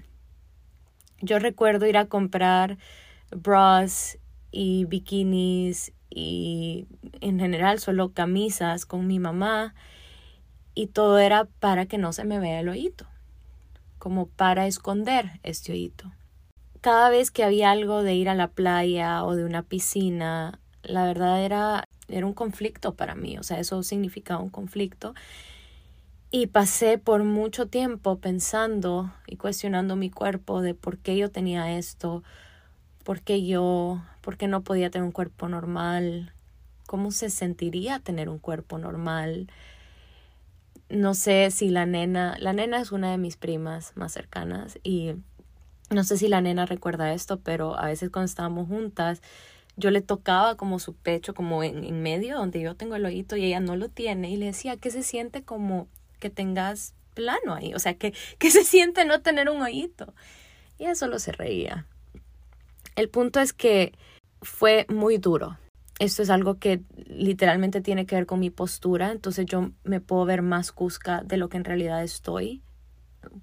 Yo 1.21 1.39
recuerdo 1.39 1.87
ir 1.87 1.97
a 1.97 2.07
comprar 2.07 2.79
bras 3.31 4.19
y 4.51 4.85
bikinis 4.85 5.93
y 6.11 6.87
en 7.21 7.39
general 7.39 7.81
solo 7.81 8.13
camisas 8.13 8.87
con 8.87 9.07
mi 9.07 9.19
mamá 9.19 9.75
y 10.75 10.87
todo 10.87 11.19
era 11.19 11.47
para 11.59 11.87
que 11.87 11.99
no 11.99 12.13
se 12.13 12.25
me 12.25 12.39
vea 12.39 12.61
el 12.61 12.69
hoyito, 12.69 13.07
como 13.99 14.27
para 14.27 14.67
esconder 14.67 15.41
este 15.43 15.73
hoyito. 15.73 16.13
Cada 16.81 17.11
vez 17.11 17.31
que 17.31 17.45
había 17.45 17.71
algo 17.71 18.03
de 18.03 18.15
ir 18.15 18.29
a 18.29 18.35
la 18.35 18.49
playa 18.49 19.25
o 19.25 19.35
de 19.35 19.45
una 19.45 19.63
piscina, 19.63 20.61
la 20.83 21.05
verdad 21.05 21.45
era, 21.45 21.85
era 22.09 22.27
un 22.27 22.35
conflicto 22.35 22.95
para 22.95 23.15
mí, 23.15 23.37
o 23.39 23.43
sea, 23.43 23.59
eso 23.59 23.83
significaba 23.83 24.43
un 24.43 24.51
conflicto. 24.51 25.15
Y 26.31 26.49
pasé 26.49 26.99
por 26.99 27.25
mucho 27.25 27.67
tiempo 27.67 28.19
pensando 28.19 29.13
y 29.27 29.37
cuestionando 29.37 29.97
mi 29.97 30.11
cuerpo 30.11 30.61
de 30.61 30.75
por 30.75 30.99
qué 30.99 31.17
yo 31.17 31.31
tenía 31.31 31.79
esto, 31.79 32.23
por 33.03 33.23
qué 33.23 33.47
yo, 33.47 34.03
por 34.21 34.37
qué 34.37 34.47
no 34.47 34.63
podía 34.63 34.91
tener 34.91 35.07
un 35.07 35.13
cuerpo 35.13 35.49
normal, 35.49 36.35
cómo 36.87 37.11
se 37.11 37.31
sentiría 37.31 37.99
tener 37.99 38.29
un 38.29 38.39
cuerpo 38.39 38.79
normal. 38.79 39.49
No 40.89 41.15
sé 41.15 41.51
si 41.51 41.69
la 41.69 41.87
nena, 41.87 42.37
la 42.39 42.53
nena 42.53 42.81
es 42.81 42.93
una 42.93 43.11
de 43.11 43.19
mis 43.19 43.37
primas 43.37 43.93
más 43.97 44.13
cercanas 44.13 44.79
y 44.83 45.15
no 45.91 46.05
sé 46.05 46.17
si 46.17 46.29
la 46.29 46.41
nena 46.41 46.67
recuerda 46.67 47.13
esto, 47.13 47.41
pero 47.41 47.79
a 47.79 47.87
veces 47.87 48.11
cuando 48.11 48.27
estábamos 48.27 48.69
juntas, 48.69 49.23
yo 49.77 49.91
le 49.91 50.01
tocaba 50.01 50.57
como 50.57 50.79
su 50.79 50.95
pecho, 50.95 51.35
como 51.35 51.63
en, 51.63 51.85
en 51.85 52.03
medio, 52.03 52.37
donde 52.37 52.61
yo 52.61 52.75
tengo 52.75 52.97
el 52.97 53.07
ojito 53.07 53.37
y 53.37 53.45
ella 53.45 53.61
no 53.61 53.77
lo 53.77 53.89
tiene, 53.89 54.31
y 54.31 54.37
le 54.37 54.47
decía 54.47 54.77
que 54.77 54.91
se 54.91 55.03
siente 55.03 55.43
como 55.43 55.89
que 56.19 56.31
tengas 56.31 56.95
plano 57.19 57.55
ahí, 57.55 57.75
o 57.75 57.79
sea, 57.81 57.95
que, 57.95 58.13
se 58.41 58.65
siente 58.65 59.05
no 59.05 59.21
tener 59.23 59.51
un 59.51 59.61
hoyito. 59.61 60.15
Y 60.79 60.85
ella 60.85 60.95
solo 60.95 61.19
se 61.19 61.33
reía. 61.33 61.87
El 62.95 63.09
punto 63.09 63.41
es 63.41 63.53
que 63.53 63.93
fue 64.41 64.87
muy 64.89 65.19
duro. 65.19 65.59
Esto 65.99 66.23
es 66.23 66.31
algo 66.31 66.59
que 66.59 66.83
literalmente 67.07 67.81
tiene 67.81 68.07
que 68.07 68.15
ver 68.15 68.27
con 68.27 68.39
mi 68.39 68.51
postura, 68.51 69.11
entonces 69.11 69.47
yo 69.47 69.73
me 69.83 70.01
puedo 70.01 70.25
ver 70.25 70.43
más 70.43 70.71
cusca 70.71 71.23
de 71.23 71.37
lo 71.37 71.49
que 71.49 71.57
en 71.57 71.65
realidad 71.65 72.05
estoy 72.05 72.63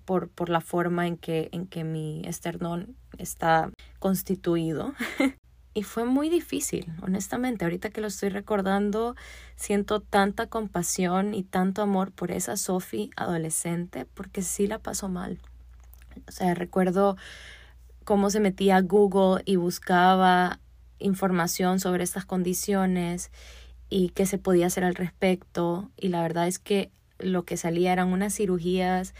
por, 0.05 0.29
por 0.29 0.49
la 0.49 0.61
forma 0.61 1.07
en 1.07 1.17
que, 1.17 1.49
en 1.51 1.67
que 1.67 1.83
mi 1.83 2.21
esternón 2.25 2.95
está 3.17 3.71
constituido. 3.99 4.93
y 5.73 5.83
fue 5.83 6.05
muy 6.05 6.29
difícil, 6.29 6.93
honestamente. 7.01 7.65
Ahorita 7.65 7.89
que 7.89 8.01
lo 8.01 8.07
estoy 8.07 8.29
recordando, 8.29 9.15
siento 9.57 9.99
tanta 9.99 10.47
compasión 10.47 11.33
y 11.33 11.43
tanto 11.43 11.81
amor 11.81 12.11
por 12.11 12.31
esa 12.31 12.55
Sophie 12.55 13.09
adolescente, 13.17 14.05
porque 14.13 14.41
sí 14.41 14.67
la 14.67 14.79
pasó 14.79 15.09
mal. 15.09 15.39
O 16.27 16.31
sea, 16.31 16.53
recuerdo 16.53 17.17
cómo 18.05 18.29
se 18.29 18.39
metía 18.39 18.77
a 18.77 18.81
Google 18.81 19.41
y 19.45 19.57
buscaba 19.57 20.59
información 20.99 21.79
sobre 21.79 22.03
estas 22.03 22.25
condiciones 22.25 23.31
y 23.89 24.09
qué 24.09 24.25
se 24.25 24.37
podía 24.37 24.67
hacer 24.67 24.83
al 24.83 24.95
respecto. 24.95 25.89
Y 25.97 26.09
la 26.09 26.21
verdad 26.21 26.47
es 26.47 26.59
que 26.59 26.91
lo 27.19 27.43
que 27.43 27.57
salía 27.57 27.93
eran 27.93 28.09
unas 28.09 28.35
cirugías 28.35 29.13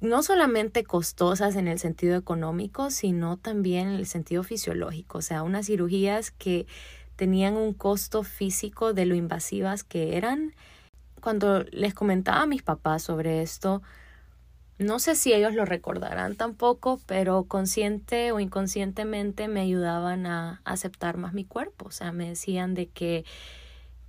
no 0.00 0.22
solamente 0.22 0.84
costosas 0.84 1.56
en 1.56 1.68
el 1.68 1.78
sentido 1.78 2.16
económico, 2.16 2.90
sino 2.90 3.38
también 3.38 3.88
en 3.88 3.94
el 3.94 4.06
sentido 4.06 4.42
fisiológico. 4.42 5.18
O 5.18 5.22
sea, 5.22 5.42
unas 5.42 5.66
cirugías 5.66 6.30
que 6.30 6.66
tenían 7.16 7.56
un 7.56 7.72
costo 7.72 8.22
físico 8.22 8.92
de 8.92 9.06
lo 9.06 9.14
invasivas 9.14 9.84
que 9.84 10.16
eran. 10.16 10.54
Cuando 11.20 11.64
les 11.72 11.94
comentaba 11.94 12.42
a 12.42 12.46
mis 12.46 12.62
papás 12.62 13.02
sobre 13.02 13.42
esto, 13.42 13.82
no 14.78 14.98
sé 14.98 15.14
si 15.14 15.32
ellos 15.32 15.54
lo 15.54 15.64
recordarán 15.64 16.36
tampoco, 16.36 17.00
pero 17.06 17.44
consciente 17.44 18.32
o 18.32 18.40
inconscientemente 18.40 19.48
me 19.48 19.60
ayudaban 19.60 20.26
a 20.26 20.60
aceptar 20.64 21.16
más 21.16 21.32
mi 21.32 21.44
cuerpo. 21.44 21.86
O 21.86 21.90
sea, 21.90 22.12
me 22.12 22.28
decían 22.28 22.74
de 22.74 22.88
que, 22.88 23.24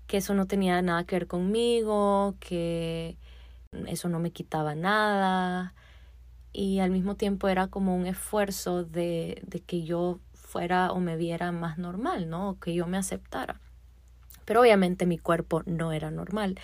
que 0.07 0.17
eso 0.17 0.33
no 0.33 0.45
tenía 0.45 0.81
nada 0.81 1.05
que 1.05 1.15
ver 1.15 1.27
conmigo, 1.27 2.35
que 2.39 3.17
eso 3.87 4.09
no 4.09 4.19
me 4.19 4.31
quitaba 4.31 4.75
nada. 4.75 5.73
Y 6.51 6.79
al 6.79 6.91
mismo 6.91 7.15
tiempo 7.15 7.47
era 7.47 7.67
como 7.67 7.95
un 7.95 8.05
esfuerzo 8.05 8.83
de, 8.83 9.41
de 9.45 9.61
que 9.61 9.83
yo 9.83 10.19
fuera 10.33 10.91
o 10.91 10.99
me 10.99 11.15
viera 11.15 11.51
más 11.51 11.77
normal, 11.77 12.29
¿no? 12.29 12.57
Que 12.59 12.73
yo 12.73 12.87
me 12.87 12.97
aceptara. 12.97 13.61
Pero 14.43 14.61
obviamente 14.61 15.05
mi 15.05 15.17
cuerpo 15.17 15.63
no 15.65 15.93
era 15.93 16.11
normal. 16.11 16.59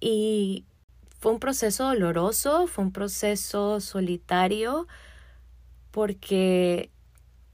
Y 0.00 0.64
fue 1.20 1.32
un 1.32 1.38
proceso 1.38 1.84
doloroso, 1.84 2.66
fue 2.66 2.84
un 2.84 2.92
proceso 2.92 3.80
solitario, 3.80 4.86
porque 5.90 6.90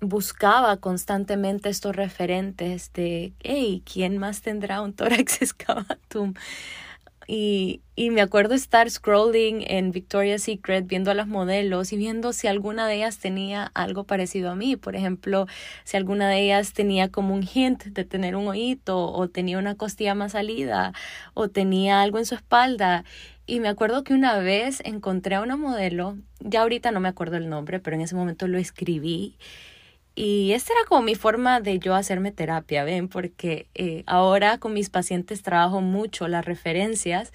buscaba 0.01 0.77
constantemente 0.79 1.69
estos 1.69 1.97
referentes 1.97 2.93
de, 2.93 3.33
hey, 3.41 3.83
¿quién 3.91 4.19
más 4.19 4.43
tendrá 4.43 4.83
un 4.83 4.93
tórax 4.95 5.43
excavatum? 5.43 6.35
Y, 7.29 7.83
y 7.97 8.11
me 8.11 8.21
acuerdo 8.21 8.55
estar 8.55 8.89
scrolling 8.89 9.65
en 9.67 9.91
Victoria's 9.91 10.45
Secret 10.45 10.87
viendo 10.87 11.11
a 11.11 11.15
las 11.15 11.27
modelos 11.27 11.93
y 11.93 11.97
viendo 11.97 12.33
si 12.33 12.47
alguna 12.47 12.87
de 12.87 12.97
ellas 12.97 13.19
tenía 13.19 13.73
algo 13.75 14.05
parecido 14.05 14.51
a 14.51 14.55
mí. 14.55 14.77
Por 14.77 14.95
ejemplo, 14.95 15.47
si 15.83 15.97
alguna 15.97 16.29
de 16.29 16.45
ellas 16.45 16.73
tenía 16.73 17.11
como 17.11 17.35
un 17.35 17.43
hint 17.43 17.83
de 17.87 18.05
tener 18.05 18.37
un 18.37 18.47
oído 18.47 19.13
o 19.13 19.29
tenía 19.29 19.59
una 19.59 19.75
costilla 19.75 20.15
más 20.15 20.33
salida 20.33 20.93
o 21.35 21.49
tenía 21.49 22.01
algo 22.03 22.19
en 22.19 22.27
su 22.27 22.37
espalda. 22.37 23.05
Y 23.47 23.61
me 23.61 23.69
acuerdo 23.69 24.03
que 24.03 24.13
una 24.13 24.39
vez 24.39 24.83
encontré 24.85 25.37
a 25.37 25.41
una 25.41 25.57
modelo, 25.57 26.19
ya 26.41 26.63
ahorita 26.63 26.91
no 26.91 26.99
me 26.99 27.09
acuerdo 27.09 27.37
el 27.37 27.49
nombre, 27.49 27.79
pero 27.79 27.95
en 27.95 28.03
ese 28.03 28.17
momento 28.17 28.49
lo 28.49 28.59
escribí. 28.59 29.39
Y 30.17 30.53
esta 30.53 30.73
era 30.73 30.83
como 30.89 31.03
mi 31.03 31.15
forma 31.15 31.61
de 31.61 31.79
yo 31.79 31.95
hacerme 31.95 32.33
terapia, 32.33 32.83
¿ven? 32.85 33.09
Porque 33.09 33.69
eh, 33.75 34.03
ahora 34.07 34.59
con 34.59 34.73
mis 34.75 34.91
pacientes 34.91 35.43
trabajo 35.43 35.81
mucho 35.81 36.27
las 36.27 36.45
referencias, 36.45 37.33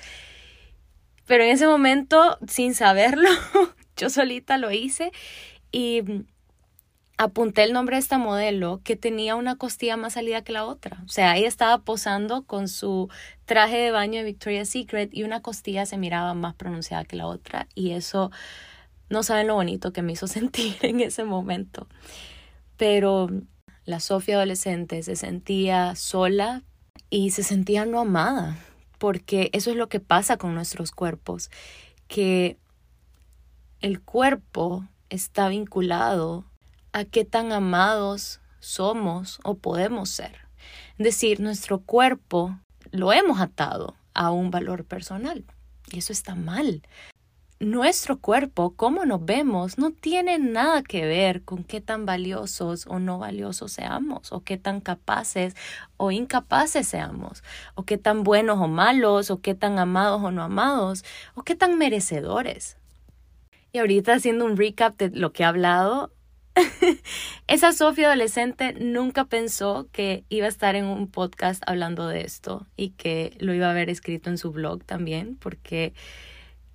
pero 1.27 1.43
en 1.43 1.51
ese 1.51 1.67
momento, 1.67 2.37
sin 2.47 2.73
saberlo, 2.75 3.29
yo 3.95 4.09
solita 4.09 4.57
lo 4.57 4.71
hice 4.71 5.11
y 5.71 6.03
apunté 7.23 7.61
el 7.61 7.71
nombre 7.71 7.97
de 7.97 7.99
esta 7.99 8.17
modelo 8.17 8.81
que 8.83 8.95
tenía 8.95 9.35
una 9.35 9.55
costilla 9.55 9.95
más 9.95 10.13
salida 10.13 10.43
que 10.43 10.53
la 10.53 10.65
otra. 10.65 11.03
O 11.05 11.07
sea, 11.07 11.37
ella 11.37 11.47
estaba 11.47 11.77
posando 11.83 12.47
con 12.47 12.67
su 12.67 13.09
traje 13.45 13.77
de 13.77 13.91
baño 13.91 14.17
de 14.17 14.25
Victoria's 14.25 14.69
Secret 14.69 15.13
y 15.13 15.21
una 15.21 15.39
costilla 15.43 15.85
se 15.85 15.99
miraba 15.99 16.33
más 16.33 16.55
pronunciada 16.55 17.05
que 17.05 17.15
la 17.15 17.27
otra. 17.27 17.67
Y 17.75 17.91
eso 17.91 18.31
no 19.09 19.21
saben 19.21 19.45
lo 19.45 19.53
bonito 19.53 19.93
que 19.93 20.01
me 20.01 20.13
hizo 20.13 20.25
sentir 20.27 20.77
en 20.81 20.99
ese 20.99 21.23
momento. 21.23 21.87
Pero 22.75 23.29
la 23.85 23.99
Sofía 23.99 24.37
adolescente 24.37 25.03
se 25.03 25.15
sentía 25.15 25.93
sola 25.95 26.63
y 27.11 27.29
se 27.29 27.43
sentía 27.43 27.85
no 27.85 27.99
amada, 27.99 28.57
porque 28.97 29.51
eso 29.53 29.69
es 29.69 29.75
lo 29.75 29.89
que 29.89 29.99
pasa 29.99 30.37
con 30.37 30.55
nuestros 30.55 30.89
cuerpos, 30.89 31.51
que 32.07 32.57
el 33.79 34.01
cuerpo 34.01 34.87
está 35.09 35.49
vinculado 35.49 36.50
a 36.93 37.05
qué 37.05 37.25
tan 37.25 37.51
amados 37.51 38.41
somos 38.59 39.39
o 39.43 39.55
podemos 39.55 40.09
ser. 40.09 40.47
Es 40.97 41.05
decir, 41.05 41.39
nuestro 41.39 41.79
cuerpo 41.79 42.57
lo 42.91 43.13
hemos 43.13 43.39
atado 43.39 43.95
a 44.13 44.31
un 44.31 44.51
valor 44.51 44.85
personal 44.85 45.43
y 45.91 45.99
eso 45.99 46.13
está 46.13 46.35
mal. 46.35 46.81
Nuestro 47.59 48.19
cuerpo, 48.19 48.73
cómo 48.75 49.05
nos 49.05 49.23
vemos, 49.23 49.77
no 49.77 49.91
tiene 49.91 50.39
nada 50.39 50.81
que 50.81 51.05
ver 51.05 51.43
con 51.43 51.63
qué 51.63 51.79
tan 51.79 52.07
valiosos 52.07 52.87
o 52.87 52.97
no 52.97 53.19
valiosos 53.19 53.73
seamos, 53.73 54.31
o 54.31 54.43
qué 54.43 54.57
tan 54.57 54.81
capaces 54.81 55.55
o 55.97 56.09
incapaces 56.09 56.87
seamos, 56.87 57.43
o 57.75 57.83
qué 57.83 57.99
tan 57.99 58.23
buenos 58.23 58.57
o 58.59 58.67
malos, 58.67 59.29
o 59.29 59.41
qué 59.41 59.53
tan 59.53 59.77
amados 59.77 60.23
o 60.23 60.31
no 60.31 60.41
amados, 60.41 61.05
o 61.35 61.43
qué 61.43 61.55
tan 61.55 61.77
merecedores. 61.77 62.77
Y 63.73 63.77
ahorita 63.77 64.15
haciendo 64.15 64.45
un 64.45 64.57
recap 64.57 64.97
de 64.97 65.11
lo 65.11 65.31
que 65.31 65.43
he 65.43 65.45
hablado, 65.45 66.11
esa 67.47 67.71
Sofía 67.71 68.07
adolescente 68.07 68.73
nunca 68.73 69.25
pensó 69.25 69.87
que 69.91 70.25
iba 70.29 70.45
a 70.45 70.49
estar 70.49 70.75
en 70.75 70.85
un 70.85 71.07
podcast 71.07 71.63
hablando 71.65 72.07
de 72.07 72.21
esto 72.21 72.65
y 72.75 72.89
que 72.89 73.35
lo 73.39 73.53
iba 73.53 73.67
a 73.67 73.71
haber 73.71 73.89
escrito 73.89 74.29
en 74.29 74.37
su 74.37 74.51
blog 74.51 74.83
también, 74.83 75.35
porque 75.37 75.93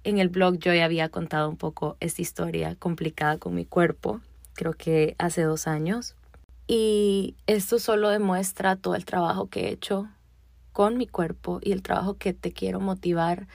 en 0.04 0.18
el 0.18 0.28
blog 0.28 0.58
yo 0.58 0.72
ya 0.72 0.84
había 0.84 1.08
contado 1.08 1.48
un 1.48 1.56
poco 1.56 1.96
esta 2.00 2.22
historia 2.22 2.76
complicada 2.76 3.38
con 3.38 3.54
mi 3.54 3.64
cuerpo, 3.64 4.20
creo 4.54 4.72
que 4.72 5.14
hace 5.18 5.42
dos 5.42 5.66
años. 5.66 6.14
Y 6.68 7.36
esto 7.46 7.78
solo 7.78 8.08
demuestra 8.08 8.76
todo 8.76 8.94
el 8.94 9.04
trabajo 9.04 9.48
que 9.48 9.66
he 9.66 9.72
hecho 9.72 10.08
con 10.72 10.96
mi 10.96 11.06
cuerpo 11.06 11.60
y 11.62 11.72
el 11.72 11.82
trabajo 11.82 12.14
que 12.14 12.34
te 12.34 12.52
quiero 12.52 12.80
motivar 12.80 13.46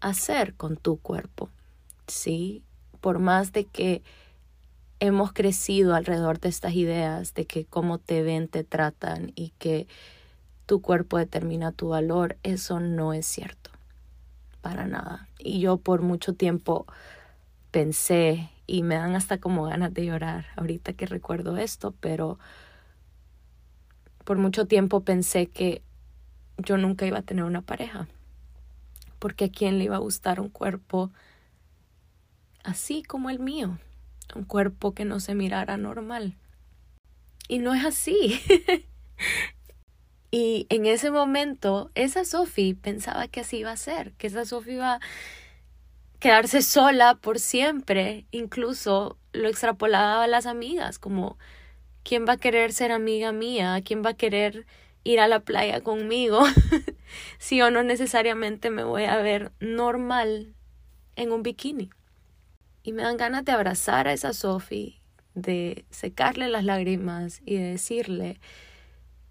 a 0.00 0.08
hacer 0.08 0.54
con 0.54 0.76
tu 0.76 0.98
cuerpo. 0.98 1.50
Sí, 2.06 2.62
por 3.00 3.18
más 3.18 3.52
de 3.52 3.64
que 3.66 4.02
hemos 5.00 5.32
crecido 5.32 5.94
alrededor 5.94 6.38
de 6.38 6.50
estas 6.50 6.74
ideas 6.74 7.34
de 7.34 7.46
que 7.46 7.64
cómo 7.64 7.98
te 7.98 8.22
ven, 8.22 8.48
te 8.48 8.64
tratan 8.64 9.32
y 9.34 9.52
que 9.58 9.88
tu 10.66 10.82
cuerpo 10.82 11.18
determina 11.18 11.72
tu 11.72 11.88
valor, 11.88 12.36
eso 12.42 12.78
no 12.78 13.12
es 13.12 13.26
cierto. 13.26 13.70
Para 14.60 14.86
nada. 14.86 15.26
Y 15.38 15.60
yo 15.60 15.78
por 15.78 16.02
mucho 16.02 16.34
tiempo 16.34 16.86
pensé 17.70 18.50
y 18.66 18.82
me 18.82 18.96
dan 18.96 19.16
hasta 19.16 19.38
como 19.38 19.64
ganas 19.64 19.92
de 19.92 20.04
llorar 20.04 20.46
ahorita 20.56 20.92
que 20.92 21.06
recuerdo 21.06 21.56
esto, 21.56 21.94
pero 22.00 22.38
por 24.24 24.36
mucho 24.36 24.66
tiempo 24.66 25.00
pensé 25.00 25.46
que 25.46 25.82
yo 26.58 26.76
nunca 26.76 27.06
iba 27.06 27.18
a 27.18 27.22
tener 27.22 27.44
una 27.44 27.62
pareja, 27.62 28.06
porque 29.18 29.46
a 29.46 29.50
quién 29.50 29.78
le 29.78 29.84
iba 29.84 29.96
a 29.96 30.00
gustar 30.00 30.40
un 30.40 30.50
cuerpo 30.50 31.10
así 32.62 33.02
como 33.02 33.30
el 33.30 33.40
mío, 33.40 33.78
un 34.34 34.44
cuerpo 34.44 34.94
que 34.94 35.04
no 35.04 35.20
se 35.20 35.34
mirara 35.34 35.76
normal. 35.76 36.36
Y 37.48 37.58
no 37.58 37.74
es 37.74 37.84
así. 37.84 38.40
y 40.30 40.66
en 40.68 40.86
ese 40.86 41.10
momento, 41.10 41.90
esa 41.94 42.24
Sophie 42.24 42.74
pensaba 42.74 43.28
que 43.28 43.40
así 43.40 43.58
iba 43.58 43.72
a 43.72 43.76
ser, 43.76 44.12
que 44.12 44.28
esa 44.28 44.44
Sophie 44.44 44.74
iba 44.74 45.00
quedarse 46.20 46.60
sola 46.62 47.16
por 47.16 47.38
siempre, 47.38 48.26
incluso 48.30 49.16
lo 49.32 49.48
extrapolaba 49.48 50.24
a 50.24 50.28
las 50.28 50.46
amigas, 50.46 50.98
como 50.98 51.38
¿quién 52.04 52.26
va 52.28 52.34
a 52.34 52.36
querer 52.36 52.72
ser 52.72 52.92
amiga 52.92 53.32
mía? 53.32 53.80
¿Quién 53.84 54.04
va 54.04 54.10
a 54.10 54.14
querer 54.14 54.66
ir 55.02 55.18
a 55.18 55.28
la 55.28 55.40
playa 55.40 55.80
conmigo? 55.80 56.42
si 57.38 57.56
yo 57.56 57.70
no 57.70 57.82
necesariamente 57.82 58.70
me 58.70 58.84
voy 58.84 59.04
a 59.04 59.16
ver 59.16 59.50
normal 59.60 60.54
en 61.16 61.32
un 61.32 61.42
bikini. 61.42 61.90
Y 62.82 62.92
me 62.92 63.02
dan 63.02 63.16
ganas 63.16 63.44
de 63.44 63.52
abrazar 63.52 64.08
a 64.08 64.12
esa 64.12 64.32
Sophie, 64.32 65.00
de 65.34 65.84
secarle 65.90 66.48
las 66.48 66.64
lágrimas 66.64 67.40
y 67.44 67.56
de 67.56 67.64
decirle 67.64 68.40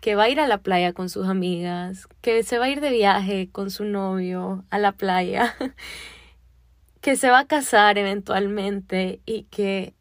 que 0.01 0.15
va 0.15 0.23
a 0.23 0.29
ir 0.29 0.39
a 0.39 0.47
la 0.47 0.59
playa 0.59 0.93
con 0.93 1.09
sus 1.09 1.27
amigas, 1.27 2.07
que 2.21 2.43
se 2.43 2.57
va 2.57 2.65
a 2.65 2.69
ir 2.69 2.79
de 2.79 2.91
viaje 2.91 3.49
con 3.51 3.69
su 3.69 3.83
novio 3.83 4.63
a 4.69 4.79
la 4.79 4.93
playa 4.93 5.55
que 7.01 7.15
se 7.15 7.29
va 7.29 7.39
a 7.39 7.47
casar 7.47 7.97
eventualmente 7.97 9.21
y 9.25 9.43
que 9.43 9.93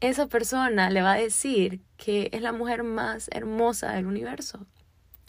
esa 0.00 0.28
persona 0.28 0.90
le 0.90 1.02
va 1.02 1.12
a 1.12 1.20
decir 1.20 1.82
que 1.96 2.30
es 2.32 2.42
la 2.42 2.52
mujer 2.52 2.82
más 2.82 3.28
hermosa 3.32 3.92
del 3.92 4.06
universo, 4.06 4.66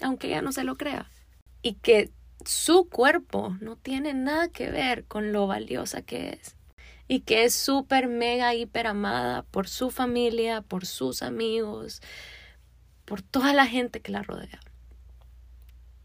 aunque 0.01 0.27
ella 0.27 0.41
no 0.41 0.51
se 0.51 0.63
lo 0.63 0.77
crea. 0.77 1.09
Y 1.61 1.73
que 1.73 2.11
su 2.45 2.87
cuerpo 2.89 3.55
no 3.59 3.75
tiene 3.75 4.13
nada 4.13 4.47
que 4.47 4.71
ver 4.71 5.05
con 5.05 5.31
lo 5.33 5.45
valiosa 5.47 6.01
que 6.01 6.29
es. 6.29 6.55
Y 7.11 7.19
que 7.19 7.43
es 7.43 7.53
súper, 7.53 8.07
mega, 8.07 8.55
hiper 8.55 8.87
amada 8.87 9.43
por 9.51 9.67
su 9.67 9.91
familia, 9.91 10.61
por 10.61 10.85
sus 10.85 11.23
amigos, 11.23 12.01
por 13.03 13.21
toda 13.21 13.53
la 13.53 13.67
gente 13.67 13.99
que 13.99 14.13
la 14.13 14.23
rodea. 14.23 14.61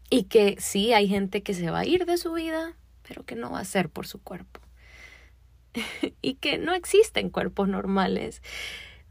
Y 0.09 0.23
que 0.23 0.57
sí, 0.59 0.91
hay 0.91 1.07
gente 1.07 1.43
que 1.43 1.53
se 1.53 1.71
va 1.71 1.79
a 1.79 1.85
ir 1.85 2.05
de 2.05 2.17
su 2.17 2.33
vida, 2.33 2.75
pero 3.07 3.23
que 3.23 3.35
no 3.35 3.51
va 3.51 3.61
a 3.61 3.63
ser 3.63 3.87
por 3.89 4.05
su 4.05 4.21
cuerpo. 4.21 4.59
y 6.21 6.33
que 6.33 6.57
no 6.57 6.73
existen 6.73 7.29
cuerpos 7.29 7.69
normales. 7.69 8.41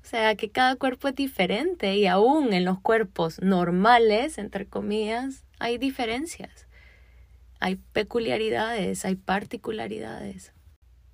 O 0.02 0.06
sea, 0.06 0.34
que 0.34 0.50
cada 0.50 0.76
cuerpo 0.76 1.08
es 1.08 1.14
diferente 1.14 1.96
y 1.96 2.06
aún 2.06 2.52
en 2.52 2.66
los 2.66 2.78
cuerpos 2.78 3.40
normales, 3.40 4.36
entre 4.36 4.66
comillas, 4.66 5.46
hay 5.58 5.78
diferencias. 5.78 6.66
Hay 7.58 7.76
peculiaridades, 7.94 9.06
hay 9.06 9.16
particularidades. 9.16 10.52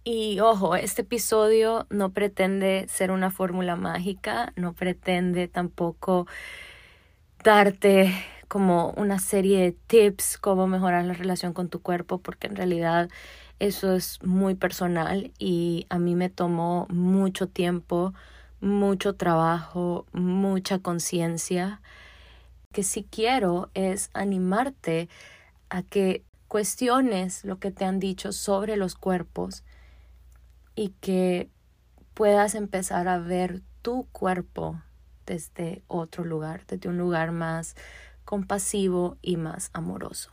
Y 0.05 0.41
ojo, 0.41 0.75
este 0.75 1.03
episodio 1.03 1.87
no 1.89 2.11
pretende 2.13 2.87
ser 2.89 3.13
una 3.13 3.31
fórmula 3.31 3.77
mágica, 3.77 4.53
no 4.57 4.73
pretende 4.73 5.47
tampoco 5.47 6.27
darte 7.45 8.13
como 8.49 8.91
una 8.97 9.21
serie 9.21 9.61
de 9.61 9.73
tips 9.73 10.39
cómo 10.39 10.67
mejorar 10.67 11.05
la 11.05 11.15
relación 11.15 11.53
con 11.53 11.69
tu 11.69 11.81
cuerpo, 11.83 12.19
porque 12.19 12.49
en 12.49 12.57
realidad 12.57 13.11
eso 13.61 13.95
es 13.95 14.21
muy 14.25 14.57
personal 14.57 15.31
y 15.39 15.87
a 15.89 15.99
mí 16.01 16.17
me 16.17 16.31
tomó 16.31 16.87
mucho 16.91 17.47
tiempo, 17.47 18.13
mucho 18.61 19.15
trabajo, 19.15 20.07
mucha 20.13 20.81
conciencia. 20.81 21.81
Que 22.73 22.83
si 22.83 23.05
quiero 23.05 23.71
es 23.75 24.11
animarte 24.15 25.09
a 25.71 25.83
que 25.83 26.25
cuestiones 26.49 27.45
lo 27.45 27.59
que 27.61 27.71
te 27.71 27.85
han 27.85 28.01
dicho 28.01 28.33
sobre 28.33 28.77
los 28.77 28.97
cuerpos 28.97 29.63
y 30.75 30.91
que 31.01 31.51
puedas 32.15 32.55
empezar 32.55 33.09
a 33.09 33.19
ver 33.19 33.63
tu 33.83 34.07
cuerpo 34.13 34.81
desde 35.27 35.83
otro 35.89 36.25
lugar, 36.25 36.65
desde 36.67 36.89
un 36.89 36.99
lugar 36.99 37.33
más 37.33 37.77
compasivo 38.25 39.17
y 39.23 39.37
más 39.37 39.71
amoroso. 39.73 40.31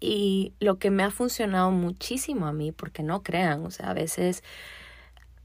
Y 0.00 0.52
lo 0.58 0.78
que 0.78 0.90
me 0.90 1.04
ha 1.04 1.10
funcionado 1.10 1.70
muchísimo 1.70 2.46
a 2.46 2.52
mí, 2.52 2.72
porque 2.72 3.02
no 3.02 3.22
crean, 3.22 3.64
o 3.64 3.70
sea, 3.70 3.90
a 3.90 3.94
veces, 3.94 4.42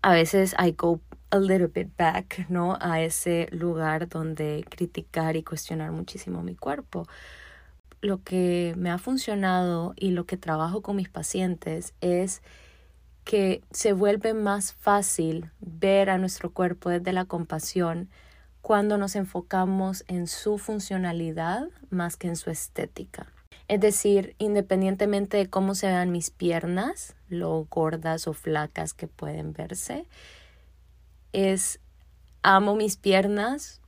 a 0.01 0.13
veces 0.13 0.55
I 0.57 0.71
go 0.71 0.99
a 1.29 1.39
little 1.39 1.67
bit 1.67 1.95
back, 1.97 2.47
¿no? 2.49 2.77
A 2.81 3.01
ese 3.01 3.47
lugar 3.51 4.09
donde 4.09 4.65
criticar 4.69 5.35
y 5.35 5.43
cuestionar 5.43 5.91
muchísimo 5.91 6.41
mi 6.41 6.55
cuerpo. 6.55 7.07
Lo 8.01 8.23
que 8.23 8.73
me 8.77 8.89
ha 8.89 8.97
funcionado 8.97 9.93
y 9.95 10.11
lo 10.11 10.25
que 10.25 10.37
trabajo 10.37 10.81
con 10.81 10.95
mis 10.95 11.09
pacientes 11.09 11.93
es 12.01 12.41
que 13.27 13.61
se 13.71 13.91
vuelve 13.91 14.33
más 14.33 14.71
fácil 14.71 15.51
ver 15.59 16.09
a 16.09 16.17
nuestro 16.17 16.53
cuerpo 16.53 16.89
desde 16.89 17.11
la 17.11 17.25
compasión 17.25 18.09
cuando 18.61 18.97
nos 18.97 19.17
enfocamos 19.17 20.05
en 20.07 20.27
su 20.27 20.57
funcionalidad 20.57 21.67
más 21.89 22.15
que 22.15 22.29
en 22.29 22.37
su 22.37 22.49
estética. 22.49 23.27
Es 23.67 23.81
decir, 23.81 24.33
independientemente 24.37 25.35
de 25.35 25.49
cómo 25.49 25.75
se 25.75 25.87
vean 25.87 26.09
mis 26.09 26.29
piernas, 26.29 27.17
lo 27.27 27.67
gordas 27.69 28.29
o 28.29 28.33
flacas 28.33 28.93
que 28.93 29.07
pueden 29.07 29.51
verse, 29.51 30.05
es 31.33 31.81
amo 32.43 32.75
mis 32.75 32.95
piernas 32.95 33.81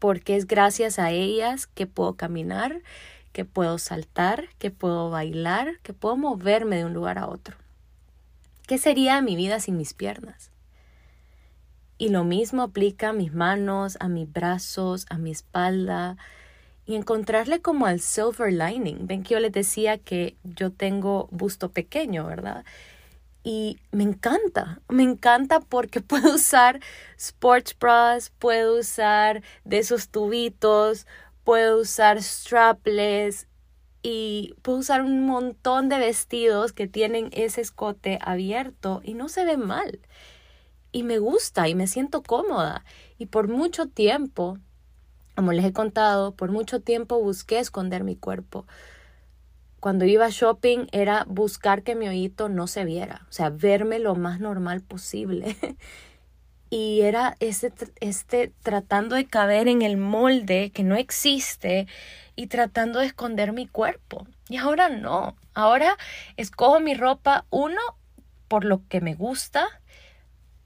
porque 0.00 0.34
es 0.34 0.48
gracias 0.48 0.98
a 0.98 1.12
ellas 1.12 1.68
que 1.68 1.86
puedo 1.86 2.16
caminar, 2.16 2.82
que 3.30 3.44
puedo 3.44 3.78
saltar, 3.78 4.48
que 4.58 4.72
puedo 4.72 5.08
bailar, 5.08 5.78
que 5.84 5.92
puedo 5.92 6.16
moverme 6.16 6.78
de 6.78 6.84
un 6.86 6.94
lugar 6.94 7.18
a 7.18 7.28
otro. 7.28 7.62
¿Qué 8.66 8.78
sería 8.78 9.20
mi 9.22 9.36
vida 9.36 9.58
sin 9.60 9.76
mis 9.76 9.92
piernas? 9.92 10.50
Y 11.98 12.08
lo 12.08 12.24
mismo 12.24 12.62
aplica 12.62 13.10
a 13.10 13.12
mis 13.12 13.32
manos, 13.32 13.96
a 14.00 14.08
mis 14.08 14.32
brazos, 14.32 15.06
a 15.10 15.18
mi 15.18 15.30
espalda 15.30 16.16
y 16.86 16.94
encontrarle 16.94 17.60
como 17.60 17.86
al 17.86 18.00
silver 18.00 18.52
lining. 18.52 19.06
Ven 19.06 19.22
que 19.22 19.34
yo 19.34 19.40
les 19.40 19.52
decía 19.52 19.98
que 19.98 20.36
yo 20.42 20.70
tengo 20.72 21.28
busto 21.30 21.70
pequeño, 21.70 22.26
¿verdad? 22.26 22.64
Y 23.44 23.78
me 23.90 24.04
encanta, 24.04 24.80
me 24.88 25.02
encanta 25.02 25.60
porque 25.60 26.00
puedo 26.00 26.34
usar 26.34 26.80
sports 27.16 27.76
bras, 27.78 28.30
puedo 28.38 28.78
usar 28.78 29.42
de 29.64 29.78
esos 29.78 30.08
tubitos, 30.08 31.06
puedo 31.44 31.80
usar 31.80 32.22
strapless 32.22 33.46
y 34.02 34.54
puedo 34.62 34.78
usar 34.78 35.02
un 35.02 35.26
montón 35.26 35.88
de 35.88 35.98
vestidos 35.98 36.72
que 36.72 36.88
tienen 36.88 37.30
ese 37.32 37.60
escote 37.60 38.18
abierto 38.20 39.00
y 39.04 39.14
no 39.14 39.28
se 39.28 39.44
ve 39.44 39.56
mal 39.56 40.00
y 40.92 41.02
me 41.02 41.18
gusta 41.18 41.68
y 41.68 41.74
me 41.74 41.86
siento 41.86 42.22
cómoda. 42.22 42.84
Y 43.18 43.26
por 43.26 43.48
mucho 43.48 43.86
tiempo, 43.86 44.58
como 45.34 45.52
les 45.52 45.64
he 45.64 45.72
contado, 45.72 46.34
por 46.34 46.52
mucho 46.52 46.80
tiempo 46.80 47.20
busqué 47.20 47.58
esconder 47.58 48.04
mi 48.04 48.14
cuerpo. 48.14 48.66
Cuando 49.80 50.04
iba 50.04 50.28
shopping 50.30 50.86
era 50.92 51.24
buscar 51.28 51.82
que 51.82 51.96
mi 51.96 52.06
oído 52.06 52.48
no 52.48 52.68
se 52.68 52.84
viera, 52.84 53.26
o 53.28 53.32
sea, 53.32 53.50
verme 53.50 53.98
lo 53.98 54.14
más 54.14 54.38
normal 54.38 54.82
posible. 54.82 55.56
y 56.72 57.02
era 57.02 57.36
este, 57.38 57.70
este 58.00 58.50
tratando 58.62 59.14
de 59.14 59.26
caber 59.26 59.68
en 59.68 59.82
el 59.82 59.98
molde 59.98 60.70
que 60.70 60.84
no 60.84 60.96
existe 60.96 61.86
y 62.34 62.46
tratando 62.46 63.00
de 63.00 63.04
esconder 63.04 63.52
mi 63.52 63.66
cuerpo. 63.66 64.26
Y 64.48 64.56
ahora 64.56 64.88
no, 64.88 65.36
ahora 65.52 65.98
escojo 66.38 66.80
mi 66.80 66.94
ropa, 66.94 67.44
uno, 67.50 67.82
por 68.48 68.64
lo 68.64 68.88
que 68.88 69.02
me 69.02 69.12
gusta, 69.12 69.66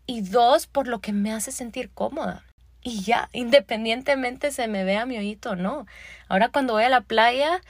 y 0.07 0.21
dos, 0.21 0.69
por 0.69 0.87
lo 0.87 1.01
que 1.01 1.13
me 1.13 1.33
hace 1.33 1.51
sentir 1.51 1.91
cómoda. 1.91 2.45
Y 2.83 3.03
ya, 3.03 3.29
independientemente 3.33 4.53
se 4.53 4.69
me 4.69 4.85
vea 4.85 5.07
mi 5.07 5.19
ojito 5.19 5.51
o 5.51 5.57
no. 5.57 5.87
Ahora 6.29 6.51
cuando 6.51 6.75
voy 6.75 6.85
a 6.85 6.89
la 6.89 7.01
playa, 7.01 7.61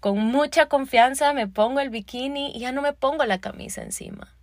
con 0.00 0.18
mucha 0.18 0.66
confianza 0.66 1.32
me 1.32 1.48
pongo 1.48 1.80
el 1.80 1.88
bikini 1.88 2.54
y 2.54 2.60
ya 2.60 2.70
no 2.70 2.82
me 2.82 2.92
pongo 2.92 3.24
la 3.24 3.38
camisa 3.38 3.80
encima. 3.80 4.37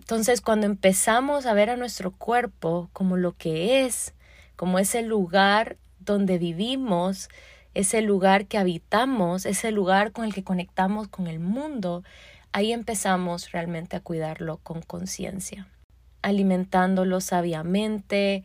Entonces, 0.00 0.40
cuando 0.40 0.64
empezamos 0.64 1.44
a 1.44 1.52
ver 1.52 1.68
a 1.68 1.76
nuestro 1.76 2.10
cuerpo 2.10 2.88
como 2.94 3.18
lo 3.18 3.36
que 3.36 3.84
es, 3.84 4.14
como 4.56 4.78
ese 4.78 5.02
lugar 5.02 5.76
donde 5.98 6.38
vivimos, 6.38 7.28
ese 7.74 8.00
lugar 8.00 8.46
que 8.46 8.56
habitamos, 8.56 9.44
ese 9.44 9.70
lugar 9.72 10.12
con 10.12 10.24
el 10.24 10.32
que 10.32 10.42
conectamos 10.42 11.06
con 11.08 11.26
el 11.26 11.38
mundo, 11.38 12.02
ahí 12.52 12.72
empezamos 12.72 13.52
realmente 13.52 13.94
a 13.94 14.00
cuidarlo 14.00 14.56
con 14.62 14.80
conciencia. 14.80 15.68
alimentándolos 16.22 17.24
sabiamente, 17.24 18.42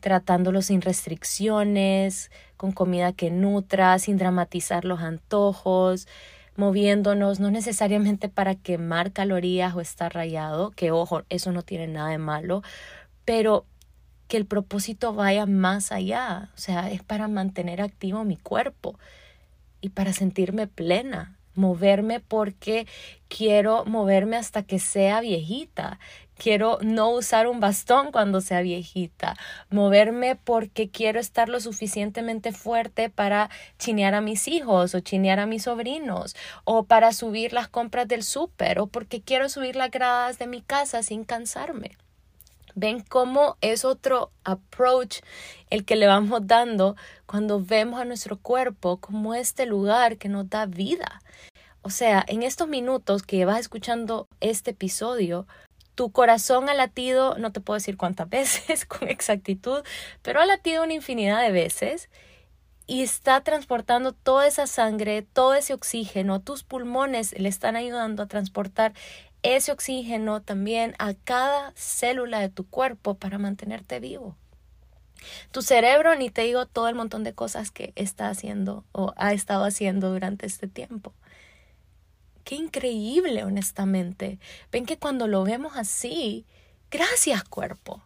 tratándolos 0.00 0.66
sin 0.66 0.80
restricciones, 0.80 2.30
con 2.56 2.72
comida 2.72 3.12
que 3.12 3.30
nutra, 3.30 3.98
sin 3.98 4.16
dramatizar 4.16 4.86
los 4.86 5.00
antojos, 5.00 6.08
moviéndonos, 6.56 7.40
no 7.40 7.50
necesariamente 7.50 8.28
para 8.28 8.54
quemar 8.54 9.12
calorías 9.12 9.74
o 9.74 9.80
estar 9.80 10.14
rayado, 10.14 10.70
que 10.70 10.90
ojo, 10.90 11.22
eso 11.28 11.52
no 11.52 11.62
tiene 11.62 11.88
nada 11.88 12.10
de 12.10 12.18
malo, 12.18 12.62
pero 13.24 13.66
que 14.28 14.36
el 14.36 14.46
propósito 14.46 15.12
vaya 15.12 15.46
más 15.46 15.92
allá, 15.92 16.50
o 16.54 16.58
sea, 16.58 16.90
es 16.90 17.02
para 17.02 17.28
mantener 17.28 17.80
activo 17.82 18.24
mi 18.24 18.36
cuerpo 18.36 18.98
y 19.80 19.90
para 19.90 20.12
sentirme 20.12 20.66
plena, 20.66 21.36
moverme 21.54 22.20
porque 22.20 22.86
quiero 23.28 23.84
moverme 23.84 24.36
hasta 24.36 24.62
que 24.62 24.78
sea 24.78 25.20
viejita. 25.20 25.98
Quiero 26.42 26.78
no 26.82 27.10
usar 27.10 27.46
un 27.46 27.60
bastón 27.60 28.10
cuando 28.10 28.40
sea 28.40 28.62
viejita. 28.62 29.36
Moverme 29.70 30.34
porque 30.34 30.90
quiero 30.90 31.20
estar 31.20 31.48
lo 31.48 31.60
suficientemente 31.60 32.50
fuerte 32.50 33.10
para 33.10 33.48
chinear 33.78 34.16
a 34.16 34.20
mis 34.20 34.48
hijos 34.48 34.96
o 34.96 34.98
chinear 34.98 35.38
a 35.38 35.46
mis 35.46 35.62
sobrinos 35.62 36.34
o 36.64 36.82
para 36.82 37.12
subir 37.12 37.52
las 37.52 37.68
compras 37.68 38.08
del 38.08 38.24
súper 38.24 38.80
o 38.80 38.88
porque 38.88 39.22
quiero 39.22 39.48
subir 39.48 39.76
las 39.76 39.92
gradas 39.92 40.40
de 40.40 40.48
mi 40.48 40.62
casa 40.62 41.04
sin 41.04 41.22
cansarme. 41.22 41.96
Ven 42.74 43.04
cómo 43.08 43.56
es 43.60 43.84
otro 43.84 44.32
approach 44.42 45.20
el 45.70 45.84
que 45.84 45.94
le 45.94 46.08
vamos 46.08 46.40
dando 46.48 46.96
cuando 47.24 47.64
vemos 47.64 48.00
a 48.00 48.04
nuestro 48.04 48.36
cuerpo 48.36 48.96
como 48.96 49.36
este 49.36 49.64
lugar 49.64 50.16
que 50.16 50.28
nos 50.28 50.50
da 50.50 50.66
vida. 50.66 51.22
O 51.82 51.90
sea, 51.90 52.24
en 52.26 52.42
estos 52.42 52.66
minutos 52.66 53.22
que 53.22 53.44
vas 53.44 53.60
escuchando 53.60 54.26
este 54.40 54.72
episodio, 54.72 55.46
tu 55.94 56.10
corazón 56.10 56.68
ha 56.68 56.74
latido, 56.74 57.36
no 57.38 57.52
te 57.52 57.60
puedo 57.60 57.76
decir 57.76 57.96
cuántas 57.96 58.28
veces 58.30 58.84
con 58.84 59.08
exactitud, 59.08 59.82
pero 60.22 60.40
ha 60.40 60.46
latido 60.46 60.84
una 60.84 60.94
infinidad 60.94 61.40
de 61.42 61.52
veces 61.52 62.08
y 62.86 63.02
está 63.02 63.40
transportando 63.42 64.12
toda 64.12 64.46
esa 64.46 64.66
sangre, 64.66 65.22
todo 65.22 65.54
ese 65.54 65.74
oxígeno, 65.74 66.40
tus 66.40 66.64
pulmones 66.64 67.38
le 67.38 67.48
están 67.48 67.76
ayudando 67.76 68.22
a 68.22 68.26
transportar 68.26 68.92
ese 69.42 69.72
oxígeno 69.72 70.42
también 70.42 70.94
a 70.98 71.14
cada 71.14 71.72
célula 71.74 72.40
de 72.40 72.48
tu 72.48 72.68
cuerpo 72.68 73.14
para 73.14 73.38
mantenerte 73.38 73.98
vivo. 74.00 74.36
Tu 75.52 75.62
cerebro, 75.62 76.14
ni 76.16 76.30
te 76.30 76.42
digo 76.42 76.66
todo 76.66 76.88
el 76.88 76.94
montón 76.94 77.22
de 77.24 77.32
cosas 77.32 77.70
que 77.70 77.92
está 77.96 78.28
haciendo 78.28 78.84
o 78.92 79.12
ha 79.16 79.32
estado 79.32 79.64
haciendo 79.64 80.10
durante 80.10 80.46
este 80.46 80.68
tiempo. 80.68 81.12
Qué 82.44 82.56
increíble, 82.56 83.44
honestamente. 83.44 84.38
Ven 84.70 84.86
que 84.86 84.98
cuando 84.98 85.26
lo 85.28 85.44
vemos 85.44 85.76
así, 85.76 86.46
gracias 86.90 87.44
cuerpo. 87.44 88.02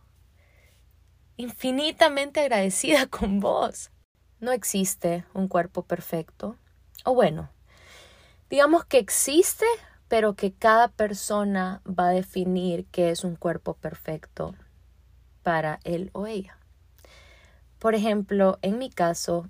Infinitamente 1.37 2.41
agradecida 2.41 3.07
con 3.11 3.41
vos. 3.41 3.91
No 4.41 4.53
existe 4.53 5.25
un 5.33 5.49
cuerpo 5.49 5.83
perfecto. 5.83 6.57
O 7.05 7.15
bueno, 7.15 7.51
digamos 8.51 8.85
que 8.85 8.99
existe, 8.99 9.67
pero 10.09 10.35
que 10.35 10.53
cada 10.53 10.89
persona 10.89 11.83
va 11.87 12.09
a 12.09 12.13
definir 12.13 12.87
qué 12.87 13.11
es 13.11 13.25
un 13.25 13.37
cuerpo 13.37 13.75
perfecto 13.75 14.55
para 15.43 15.81
él 15.85 16.11
o 16.13 16.27
ella. 16.27 16.59
Por 17.79 17.95
ejemplo, 17.95 18.59
en 18.63 18.79
mi 18.79 18.91
caso, 18.91 19.49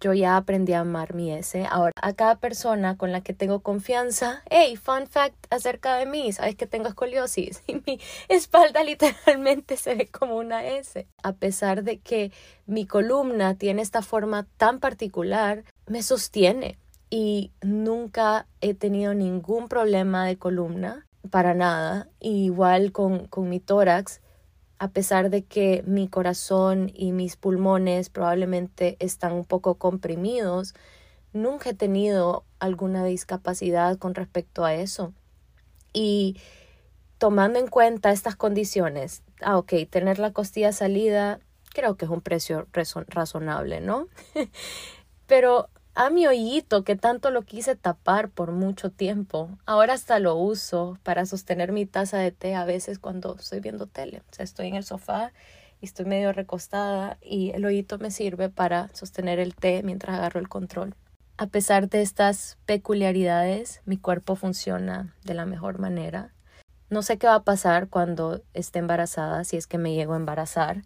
yo 0.00 0.12
ya 0.12 0.36
aprendí 0.36 0.72
a 0.72 0.80
amar 0.80 1.14
mi 1.14 1.32
S. 1.32 1.66
Ahora, 1.70 1.92
a 2.00 2.12
cada 2.12 2.36
persona 2.36 2.96
con 2.96 3.12
la 3.12 3.20
que 3.22 3.32
tengo 3.32 3.60
confianza, 3.60 4.42
hey, 4.50 4.76
fun 4.76 5.06
fact 5.06 5.46
acerca 5.50 5.96
de 5.96 6.06
mí, 6.06 6.32
sabes 6.32 6.56
que 6.56 6.66
tengo 6.66 6.88
escoliosis 6.88 7.62
y 7.66 7.82
mi 7.86 8.00
espalda 8.28 8.82
literalmente 8.82 9.76
se 9.76 9.94
ve 9.94 10.08
como 10.08 10.36
una 10.36 10.66
S. 10.66 11.06
A 11.22 11.32
pesar 11.32 11.82
de 11.82 11.98
que 11.98 12.32
mi 12.66 12.86
columna 12.86 13.54
tiene 13.54 13.82
esta 13.82 14.02
forma 14.02 14.46
tan 14.56 14.80
particular, 14.80 15.64
me 15.86 16.02
sostiene 16.02 16.78
y 17.10 17.52
nunca 17.62 18.46
he 18.60 18.74
tenido 18.74 19.14
ningún 19.14 19.68
problema 19.68 20.26
de 20.26 20.36
columna, 20.36 21.06
para 21.30 21.54
nada. 21.54 22.08
igual 22.20 22.92
con, 22.92 23.26
con 23.26 23.48
mi 23.48 23.60
tórax, 23.60 24.20
a 24.78 24.88
pesar 24.88 25.30
de 25.30 25.44
que 25.44 25.82
mi 25.86 26.08
corazón 26.08 26.90
y 26.94 27.12
mis 27.12 27.36
pulmones 27.36 28.10
probablemente 28.10 28.96
están 29.00 29.32
un 29.32 29.44
poco 29.44 29.76
comprimidos, 29.76 30.74
nunca 31.32 31.70
he 31.70 31.74
tenido 31.74 32.44
alguna 32.58 33.04
discapacidad 33.04 33.98
con 33.98 34.14
respecto 34.14 34.64
a 34.64 34.74
eso. 34.74 35.12
Y 35.92 36.38
tomando 37.18 37.58
en 37.58 37.68
cuenta 37.68 38.12
estas 38.12 38.36
condiciones, 38.36 39.22
ah, 39.40 39.56
ok, 39.56 39.72
tener 39.88 40.18
la 40.18 40.32
costilla 40.32 40.72
salida, 40.72 41.40
creo 41.72 41.96
que 41.96 42.04
es 42.04 42.10
un 42.10 42.20
precio 42.20 42.66
razonable, 42.72 43.80
¿no? 43.80 44.08
Pero 45.26 45.68
a 45.96 46.10
mi 46.10 46.26
hoyito 46.26 46.84
que 46.84 46.94
tanto 46.94 47.30
lo 47.30 47.40
quise 47.42 47.74
tapar 47.74 48.28
por 48.28 48.52
mucho 48.52 48.90
tiempo. 48.90 49.48
Ahora 49.64 49.94
hasta 49.94 50.18
lo 50.18 50.36
uso 50.36 50.98
para 51.02 51.24
sostener 51.24 51.72
mi 51.72 51.86
taza 51.86 52.18
de 52.18 52.32
té 52.32 52.54
a 52.54 52.66
veces 52.66 52.98
cuando 52.98 53.34
estoy 53.36 53.60
viendo 53.60 53.86
tele. 53.86 54.22
O 54.30 54.34
sea, 54.34 54.44
estoy 54.44 54.68
en 54.68 54.74
el 54.74 54.84
sofá 54.84 55.32
y 55.80 55.86
estoy 55.86 56.04
medio 56.04 56.34
recostada 56.34 57.16
y 57.22 57.50
el 57.52 57.64
hoyito 57.64 57.98
me 57.98 58.10
sirve 58.10 58.50
para 58.50 58.94
sostener 58.94 59.38
el 59.38 59.54
té 59.54 59.82
mientras 59.82 60.18
agarro 60.18 60.38
el 60.38 60.50
control. 60.50 60.94
A 61.38 61.46
pesar 61.46 61.88
de 61.88 62.02
estas 62.02 62.58
peculiaridades, 62.66 63.80
mi 63.86 63.96
cuerpo 63.96 64.36
funciona 64.36 65.14
de 65.24 65.32
la 65.32 65.46
mejor 65.46 65.78
manera. 65.78 66.34
No 66.90 67.00
sé 67.00 67.16
qué 67.16 67.26
va 67.26 67.36
a 67.36 67.44
pasar 67.44 67.88
cuando 67.88 68.42
esté 68.52 68.80
embarazada, 68.80 69.44
si 69.44 69.56
es 69.56 69.66
que 69.66 69.78
me 69.78 69.94
llego 69.94 70.12
a 70.12 70.16
embarazar. 70.16 70.82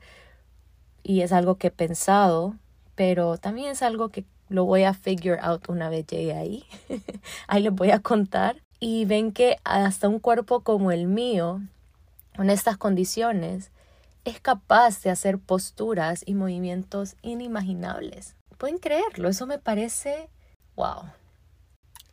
Y 1.02 1.22
es 1.22 1.32
algo 1.32 1.56
que 1.56 1.66
he 1.66 1.72
pensado, 1.72 2.54
pero 2.94 3.38
también 3.38 3.72
es 3.72 3.82
algo 3.82 4.10
que 4.10 4.24
lo 4.50 4.64
voy 4.64 4.82
a 4.82 4.92
figure 4.92 5.38
out 5.40 5.68
una 5.68 5.88
vez 5.88 6.06
llegue 6.06 6.34
ahí. 6.34 6.64
ahí 7.46 7.62
les 7.62 7.72
voy 7.72 7.92
a 7.92 8.00
contar. 8.00 8.62
Y 8.80 9.04
ven 9.04 9.32
que 9.32 9.58
hasta 9.64 10.08
un 10.08 10.18
cuerpo 10.18 10.60
como 10.60 10.90
el 10.90 11.06
mío, 11.06 11.62
en 12.34 12.50
estas 12.50 12.76
condiciones, 12.76 13.70
es 14.24 14.40
capaz 14.40 15.02
de 15.02 15.10
hacer 15.10 15.38
posturas 15.38 16.22
y 16.26 16.34
movimientos 16.34 17.16
inimaginables. 17.22 18.36
Pueden 18.58 18.78
creerlo, 18.78 19.28
eso 19.28 19.46
me 19.46 19.58
parece 19.58 20.28
wow. 20.76 21.04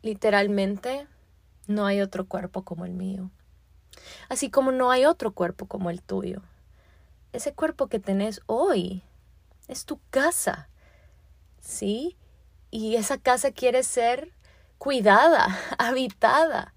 Literalmente, 0.02 1.06
no 1.66 1.86
hay 1.86 2.00
otro 2.00 2.26
cuerpo 2.26 2.62
como 2.62 2.84
el 2.84 2.92
mío. 2.92 3.30
Así 4.28 4.48
como 4.48 4.70
no 4.70 4.90
hay 4.90 5.06
otro 5.06 5.32
cuerpo 5.32 5.66
como 5.66 5.90
el 5.90 6.02
tuyo. 6.02 6.42
Ese 7.32 7.52
cuerpo 7.52 7.88
que 7.88 7.98
tenés 7.98 8.42
hoy 8.46 9.02
es 9.66 9.84
tu 9.86 9.98
casa. 10.10 10.68
¿Sí? 11.60 12.16
Y 12.70 12.96
esa 12.96 13.18
casa 13.18 13.50
quiere 13.52 13.82
ser 13.82 14.32
cuidada, 14.78 15.48
habitada, 15.78 16.74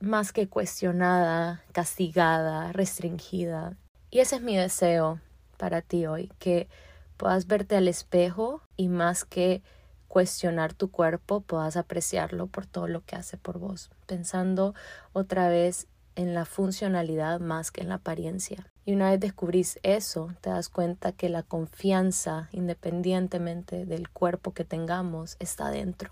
más 0.00 0.32
que 0.32 0.48
cuestionada, 0.48 1.62
castigada, 1.72 2.72
restringida. 2.72 3.76
Y 4.10 4.20
ese 4.20 4.36
es 4.36 4.42
mi 4.42 4.56
deseo 4.56 5.20
para 5.56 5.82
ti 5.82 6.06
hoy, 6.06 6.30
que 6.38 6.68
puedas 7.16 7.46
verte 7.46 7.76
al 7.76 7.88
espejo 7.88 8.62
y 8.76 8.88
más 8.88 9.24
que 9.24 9.62
cuestionar 10.08 10.74
tu 10.74 10.90
cuerpo, 10.90 11.40
puedas 11.40 11.76
apreciarlo 11.76 12.46
por 12.46 12.66
todo 12.66 12.86
lo 12.86 13.04
que 13.04 13.16
hace 13.16 13.36
por 13.36 13.58
vos, 13.58 13.90
pensando 14.06 14.74
otra 15.12 15.48
vez 15.48 15.88
en 16.16 16.34
la 16.34 16.44
funcionalidad 16.44 17.40
más 17.40 17.70
que 17.70 17.82
en 17.82 17.88
la 17.88 17.96
apariencia. 17.96 18.66
Y 18.84 18.92
una 18.92 19.10
vez 19.10 19.20
descubrís 19.20 19.78
eso, 19.82 20.32
te 20.40 20.50
das 20.50 20.68
cuenta 20.68 21.12
que 21.12 21.28
la 21.28 21.42
confianza, 21.42 22.48
independientemente 22.52 23.86
del 23.86 24.10
cuerpo 24.10 24.52
que 24.52 24.64
tengamos, 24.64 25.36
está 25.40 25.70
dentro. 25.70 26.10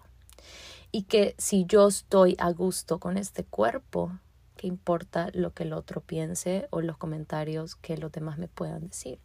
Y 0.91 1.05
que 1.05 1.35
si 1.39 1.65
yo 1.67 1.89
estoy 1.89 2.37
a 2.39 2.51
gusto 2.51 2.99
con 2.99 3.17
este 3.17 3.45
cuerpo, 3.45 4.13
¿qué 4.57 4.67
importa 4.67 5.29
lo 5.33 5.53
que 5.53 5.65
el 5.65 5.73
otro 5.73 6.01
piense 6.01 6.69
o 6.71 6.81
los 6.81 6.97
comentarios 6.97 7.77
que 7.77 7.97
los 7.97 8.13
demás 8.13 8.39
me 8.39 8.49
puedan 8.49 8.89
decir? 8.89 9.19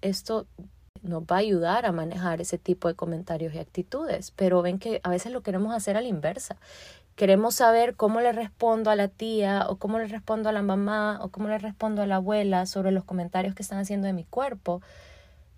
Esto 0.00 0.46
nos 1.02 1.22
va 1.22 1.36
a 1.36 1.38
ayudar 1.38 1.86
a 1.86 1.92
manejar 1.92 2.40
ese 2.40 2.58
tipo 2.58 2.88
de 2.88 2.94
comentarios 2.94 3.54
y 3.54 3.58
actitudes, 3.58 4.32
pero 4.32 4.62
ven 4.62 4.78
que 4.78 5.00
a 5.02 5.10
veces 5.10 5.32
lo 5.32 5.42
queremos 5.42 5.74
hacer 5.74 5.96
a 5.96 6.00
la 6.00 6.08
inversa 6.08 6.56
Queremos 7.20 7.56
saber 7.56 7.96
cómo 7.96 8.22
le 8.22 8.32
respondo 8.32 8.90
a 8.90 8.96
la 8.96 9.08
tía 9.08 9.66
o 9.68 9.76
cómo 9.76 9.98
le 9.98 10.06
respondo 10.06 10.48
a 10.48 10.52
la 10.52 10.62
mamá 10.62 11.18
o 11.20 11.28
cómo 11.28 11.48
le 11.48 11.58
respondo 11.58 12.00
a 12.00 12.06
la 12.06 12.16
abuela 12.16 12.64
sobre 12.64 12.92
los 12.92 13.04
comentarios 13.04 13.54
que 13.54 13.62
están 13.62 13.78
haciendo 13.78 14.06
de 14.06 14.14
mi 14.14 14.24
cuerpo, 14.24 14.80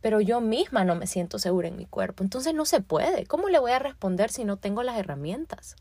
pero 0.01 0.21
yo 0.21 0.41
misma 0.41 0.83
no 0.83 0.97
me 0.97 1.07
siento 1.07 1.39
segura 1.39 1.69
en 1.69 1.77
mi 1.77 1.87
cuerpo. 1.87 2.25
Entonces 2.25 2.53
no 2.53 2.65
se 2.65 2.81
puede. 2.81 3.27
¿Cómo 3.27 3.49
le 3.49 3.61
voy 3.61 3.71
a 3.71 3.79
responder 3.79 4.33
si 4.33 4.45
no 4.45 4.57
tengo 4.57 4.83
las 4.83 4.99
herramientas? 4.99 5.77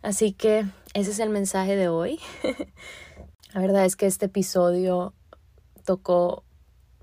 Así 0.00 0.32
que 0.32 0.64
ese 0.94 1.10
es 1.10 1.18
el 1.18 1.28
mensaje 1.28 1.76
de 1.76 1.88
hoy. 1.88 2.18
la 3.52 3.60
verdad 3.60 3.84
es 3.84 3.96
que 3.96 4.06
este 4.06 4.24
episodio 4.24 5.12
tocó 5.84 6.42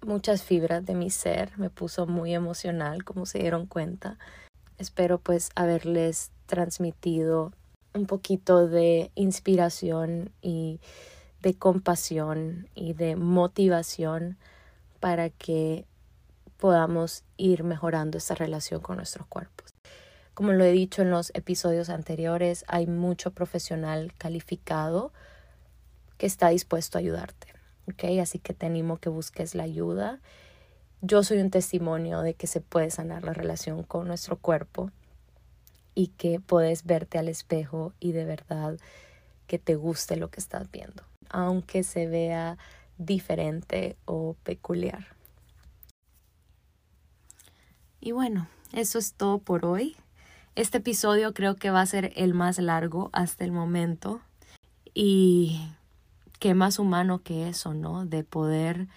muchas 0.01 0.41
fibras 0.41 0.83
de 0.83 0.95
mi 0.95 1.11
ser, 1.11 1.51
me 1.59 1.69
puso 1.69 2.07
muy 2.07 2.33
emocional, 2.33 3.03
como 3.03 3.27
se 3.27 3.37
dieron 3.37 3.67
cuenta. 3.67 4.17
Espero 4.79 5.19
pues 5.19 5.51
haberles 5.53 6.31
transmitido 6.47 7.51
un 7.97 8.05
poquito 8.05 8.67
de 8.67 9.11
inspiración 9.15 10.31
y 10.41 10.79
de 11.41 11.53
compasión 11.55 12.69
y 12.75 12.93
de 12.93 13.15
motivación 13.15 14.37
para 14.99 15.29
que 15.29 15.85
podamos 16.57 17.23
ir 17.37 17.63
mejorando 17.63 18.17
esta 18.17 18.35
relación 18.35 18.81
con 18.81 18.97
nuestros 18.97 19.27
cuerpos. 19.27 19.73
Como 20.33 20.53
lo 20.53 20.63
he 20.63 20.71
dicho 20.71 21.01
en 21.01 21.11
los 21.11 21.31
episodios 21.33 21.89
anteriores, 21.89 22.63
hay 22.67 22.87
mucho 22.87 23.31
profesional 23.31 24.13
calificado 24.17 25.11
que 26.17 26.25
está 26.25 26.49
dispuesto 26.49 26.97
a 26.97 27.01
ayudarte. 27.01 27.47
¿ok? 27.87 28.19
Así 28.21 28.39
que 28.39 28.53
te 28.53 28.65
animo 28.65 28.97
que 28.97 29.09
busques 29.09 29.55
la 29.55 29.63
ayuda. 29.63 30.19
Yo 31.01 31.23
soy 31.23 31.39
un 31.39 31.51
testimonio 31.51 32.21
de 32.21 32.33
que 32.33 32.47
se 32.47 32.61
puede 32.61 32.91
sanar 32.91 33.23
la 33.23 33.33
relación 33.33 33.83
con 33.83 34.07
nuestro 34.07 34.37
cuerpo 34.37 34.91
y 35.97 36.09
que 36.09 36.39
puedes 36.39 36.85
verte 36.85 37.17
al 37.17 37.27
espejo 37.27 37.91
y 37.99 38.11
de 38.11 38.23
verdad 38.23 38.77
que 39.47 39.57
te 39.57 39.73
guste 39.73 40.15
lo 40.15 40.29
que 40.29 40.39
estás 40.39 40.69
viendo, 40.69 41.01
aunque 41.27 41.81
se 41.81 42.05
vea 42.05 42.59
diferente 42.99 43.97
o 44.05 44.35
peculiar. 44.43 45.07
Y 47.99 48.11
bueno, 48.11 48.47
eso 48.73 48.99
es 48.99 49.13
todo 49.13 49.39
por 49.39 49.65
hoy. 49.65 49.95
Este 50.53 50.77
episodio 50.77 51.33
creo 51.33 51.55
que 51.55 51.71
va 51.71 51.81
a 51.81 51.85
ser 51.87 52.13
el 52.15 52.35
más 52.35 52.59
largo 52.59 53.09
hasta 53.11 53.43
el 53.43 53.51
momento. 53.51 54.21
Y 54.93 55.67
qué 56.37 56.53
más 56.53 56.77
humano 56.77 57.23
que 57.23 57.49
eso, 57.49 57.73
¿no? 57.73 58.05
De 58.05 58.23
poder 58.23 58.87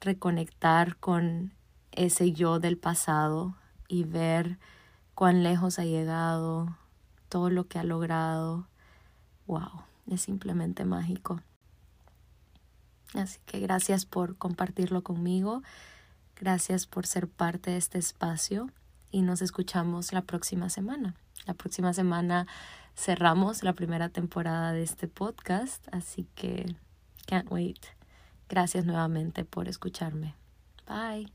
reconectar 0.00 0.96
con 0.96 1.52
ese 1.92 2.32
yo 2.32 2.58
del 2.58 2.78
pasado 2.78 3.54
y 3.86 4.02
ver 4.02 4.58
cuán 5.22 5.44
lejos 5.44 5.78
ha 5.78 5.84
llegado, 5.84 6.76
todo 7.28 7.48
lo 7.48 7.68
que 7.68 7.78
ha 7.78 7.84
logrado. 7.84 8.66
Wow, 9.46 9.84
es 10.10 10.22
simplemente 10.22 10.84
mágico. 10.84 11.40
Así 13.14 13.38
que 13.46 13.60
gracias 13.60 14.04
por 14.04 14.36
compartirlo 14.36 15.04
conmigo, 15.04 15.62
gracias 16.34 16.88
por 16.88 17.06
ser 17.06 17.28
parte 17.28 17.70
de 17.70 17.76
este 17.76 17.98
espacio 17.98 18.68
y 19.12 19.22
nos 19.22 19.42
escuchamos 19.42 20.12
la 20.12 20.22
próxima 20.22 20.68
semana. 20.70 21.14
La 21.46 21.54
próxima 21.54 21.92
semana 21.92 22.48
cerramos 22.96 23.62
la 23.62 23.74
primera 23.74 24.08
temporada 24.08 24.72
de 24.72 24.82
este 24.82 25.06
podcast, 25.06 25.86
así 25.92 26.26
que 26.34 26.74
can't 27.28 27.48
wait. 27.48 27.78
Gracias 28.48 28.86
nuevamente 28.86 29.44
por 29.44 29.68
escucharme. 29.68 30.34
Bye. 30.88 31.32